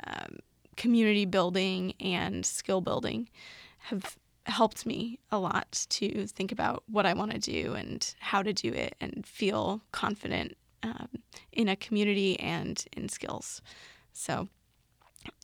um, 0.04 0.38
community 0.76 1.24
building 1.24 1.94
and 2.00 2.44
skill 2.44 2.80
building 2.80 3.28
have 3.78 4.16
helped 4.46 4.84
me 4.86 5.18
a 5.30 5.38
lot 5.38 5.86
to 5.88 6.26
think 6.26 6.50
about 6.50 6.82
what 6.88 7.06
I 7.06 7.14
want 7.14 7.32
to 7.32 7.38
do 7.38 7.74
and 7.74 8.14
how 8.18 8.42
to 8.42 8.52
do 8.52 8.72
it 8.72 8.94
and 9.00 9.24
feel 9.26 9.80
confident 9.92 10.56
um, 10.82 11.08
in 11.52 11.68
a 11.68 11.76
community 11.76 12.38
and 12.40 12.84
in 12.96 13.08
skills. 13.08 13.62
So, 14.12 14.48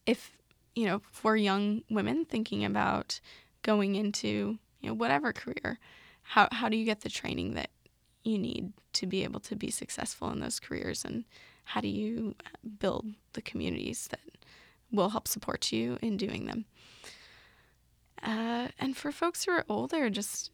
if 0.06 0.32
you 0.74 0.86
know, 0.86 1.02
for 1.10 1.36
young 1.36 1.82
women 1.90 2.24
thinking 2.24 2.64
about 2.64 3.20
going 3.62 3.94
into 3.94 4.58
you 4.80 4.88
know 4.88 4.94
whatever 4.94 5.32
career, 5.32 5.78
how 6.22 6.48
how 6.50 6.68
do 6.68 6.76
you 6.76 6.84
get 6.84 7.00
the 7.00 7.08
training 7.08 7.54
that 7.54 7.70
you 8.24 8.38
need 8.38 8.72
to 8.94 9.06
be 9.06 9.24
able 9.24 9.40
to 9.40 9.56
be 9.56 9.70
successful 9.70 10.30
in 10.30 10.40
those 10.40 10.60
careers, 10.60 11.04
and 11.04 11.24
how 11.64 11.80
do 11.80 11.88
you 11.88 12.34
build 12.78 13.06
the 13.34 13.42
communities 13.42 14.08
that 14.08 14.20
will 14.90 15.10
help 15.10 15.28
support 15.28 15.72
you 15.72 15.98
in 16.02 16.16
doing 16.16 16.46
them? 16.46 16.64
Uh, 18.22 18.68
and 18.78 18.96
for 18.96 19.12
folks 19.12 19.44
who 19.44 19.52
are 19.52 19.64
older, 19.68 20.10
just 20.10 20.50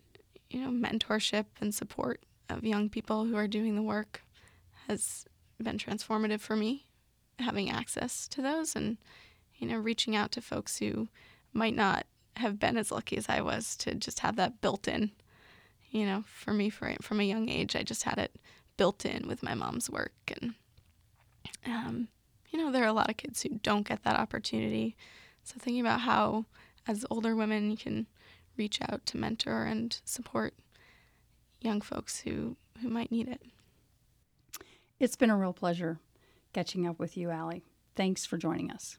you 0.50 0.60
know, 0.60 0.70
mentorship 0.70 1.46
and 1.60 1.74
support 1.74 2.22
of 2.48 2.64
young 2.64 2.88
people 2.88 3.24
who 3.24 3.36
are 3.36 3.48
doing 3.48 3.74
the 3.74 3.82
work 3.82 4.22
has 4.88 5.24
been 5.62 5.78
transformative 5.78 6.40
for 6.40 6.56
me. 6.56 6.86
Having 7.38 7.70
access 7.70 8.28
to 8.28 8.42
those 8.42 8.76
and 8.76 8.98
you 9.56 9.66
know, 9.66 9.78
reaching 9.78 10.14
out 10.14 10.32
to 10.32 10.40
folks 10.40 10.78
who 10.78 11.08
might 11.52 11.74
not 11.74 12.06
have 12.36 12.58
been 12.58 12.76
as 12.76 12.90
lucky 12.90 13.16
as 13.16 13.28
I 13.28 13.40
was 13.40 13.76
to 13.76 13.94
just 13.94 14.20
have 14.20 14.36
that 14.36 14.60
built 14.60 14.88
in. 14.88 15.12
You 15.90 16.06
know, 16.06 16.24
for 16.26 16.52
me, 16.52 16.70
for, 16.70 16.92
from 17.00 17.20
a 17.20 17.24
young 17.24 17.48
age, 17.48 17.76
I 17.76 17.82
just 17.82 18.02
had 18.02 18.18
it 18.18 18.34
built 18.76 19.06
in 19.06 19.28
with 19.28 19.42
my 19.42 19.54
mom's 19.54 19.88
work. 19.88 20.12
And, 20.28 20.54
um, 21.64 22.08
you 22.54 22.60
know, 22.64 22.70
there 22.70 22.84
are 22.84 22.88
a 22.88 22.92
lot 22.92 23.10
of 23.10 23.16
kids 23.16 23.42
who 23.42 23.58
don't 23.64 23.86
get 23.88 24.04
that 24.04 24.16
opportunity. 24.16 24.94
So 25.42 25.56
thinking 25.58 25.80
about 25.80 26.02
how 26.02 26.44
as 26.86 27.04
older 27.10 27.34
women, 27.34 27.68
you 27.68 27.76
can 27.76 28.06
reach 28.56 28.78
out 28.80 29.04
to 29.06 29.16
mentor 29.16 29.64
and 29.64 29.98
support 30.04 30.54
young 31.60 31.80
folks 31.80 32.20
who, 32.20 32.56
who 32.80 32.88
might 32.88 33.10
need 33.10 33.26
it. 33.26 33.42
It's 35.00 35.16
been 35.16 35.30
a 35.30 35.36
real 35.36 35.52
pleasure 35.52 35.98
catching 36.52 36.86
up 36.86 37.00
with 37.00 37.16
you, 37.16 37.30
Allie. 37.30 37.64
Thanks 37.96 38.24
for 38.24 38.38
joining 38.38 38.70
us. 38.70 38.98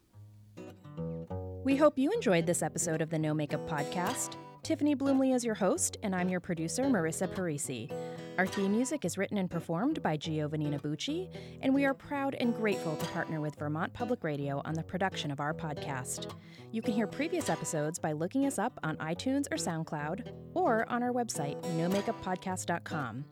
We 1.64 1.78
hope 1.78 1.98
you 1.98 2.12
enjoyed 2.12 2.46
this 2.46 2.62
episode 2.62 3.02
of 3.02 3.10
the 3.10 3.20
No 3.20 3.34
Makeup 3.34 3.70
Podcast. 3.70 4.36
Tiffany 4.64 4.98
Bluemle 4.98 5.34
is 5.34 5.46
your 5.46 5.56
host, 5.56 5.96
and 6.04 6.14
I'm 6.14 6.28
your 6.28 6.42
producer, 6.42 6.84
Marissa 6.84 7.34
Parisi. 7.34 7.90
Our 8.38 8.46
theme 8.46 8.74
music 8.74 9.06
is 9.06 9.18
written 9.18 9.38
and 9.38 9.50
performed 9.50 10.04
by 10.04 10.18
Giovannina 10.18 10.82
Bucci, 10.82 11.30
and 11.62 11.74
we 11.74 11.86
are 11.86 11.94
proud 11.94 12.36
and 12.36 12.54
grateful 12.54 12.98
to 12.98 13.06
partner 13.08 13.40
with 13.40 13.56
Vermont 13.56 13.94
Public 13.94 14.26
Radio 14.26 14.62
on 14.66 14.74
the 14.74 14.84
production 14.84 15.32
of 15.32 15.40
our 15.40 15.54
podcast. 15.54 16.34
You 16.74 16.82
can 16.82 16.94
hear 16.94 17.08
previous 17.08 17.50
episodes 17.50 17.98
by 17.98 18.12
looking 18.12 18.46
us 18.46 18.60
up 18.60 18.78
on 18.84 18.98
iTunes 18.98 19.48
or 19.52 19.56
SoundCloud, 19.56 20.34
or 20.54 20.86
on 20.92 21.02
our 21.02 21.14
website, 21.14 21.62
nomakeuppodcast.com. 21.78 23.24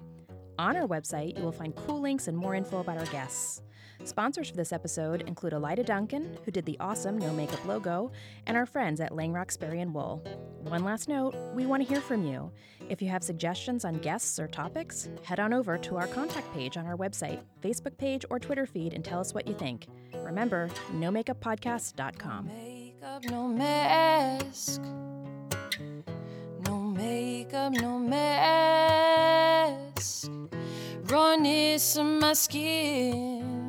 On 0.57 0.77
our 0.77 0.87
website, 0.87 1.37
you 1.37 1.43
will 1.43 1.51
find 1.51 1.75
cool 1.75 1.99
links 1.99 2.29
and 2.29 2.37
more 2.37 2.55
info 2.55 2.79
about 2.79 2.97
our 2.97 3.05
guests. 3.07 3.61
Sponsors 4.05 4.49
for 4.49 4.57
this 4.57 4.73
episode 4.73 5.21
include 5.27 5.53
Elida 5.53 5.85
Duncan, 5.85 6.37
who 6.43 6.51
did 6.51 6.65
the 6.65 6.75
awesome 6.81 7.17
No 7.17 7.31
Makeup 7.31 7.65
logo, 7.65 8.11
and 8.47 8.57
our 8.57 8.65
friends 8.65 8.99
at 8.99 9.13
Langrock 9.13 9.49
Sperry 9.49 9.79
and 9.79 9.93
Wool. 9.93 10.21
One 10.59 10.83
last 10.83 11.07
note 11.07 11.33
we 11.53 11.65
want 11.65 11.81
to 11.83 11.87
hear 11.87 12.01
from 12.01 12.25
you. 12.25 12.51
If 12.89 13.01
you 13.01 13.07
have 13.07 13.23
suggestions 13.23 13.85
on 13.85 13.99
guests 13.99 14.39
or 14.39 14.47
topics, 14.47 15.07
head 15.23 15.39
on 15.39 15.53
over 15.53 15.77
to 15.77 15.95
our 15.95 16.07
contact 16.07 16.53
page 16.53 16.75
on 16.75 16.85
our 16.85 16.97
website, 16.97 17.39
Facebook 17.61 17.97
page, 17.97 18.25
or 18.29 18.39
Twitter 18.39 18.65
feed 18.65 18.93
and 18.93 19.05
tell 19.05 19.21
us 19.21 19.33
what 19.33 19.47
you 19.47 19.53
think. 19.53 19.87
Remember, 20.15 20.69
nomakeuppodcast.com. 20.91 22.47
Makeup, 22.47 23.23
no 23.29 23.47
mask. 23.47 24.81
No 26.65 26.77
makeup, 26.77 27.71
no 27.71 27.99
mask. 27.99 28.29
Rawness 31.05 31.95
of 31.95 32.05
my 32.05 32.33
skin 32.33 33.62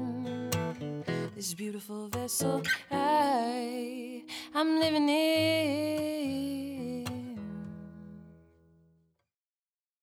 this 1.44 1.52
beautiful 1.52 2.08
vessel 2.08 2.62
I 2.90 4.22
I'm 4.54 4.80
living 4.80 5.10
in. 5.10 6.73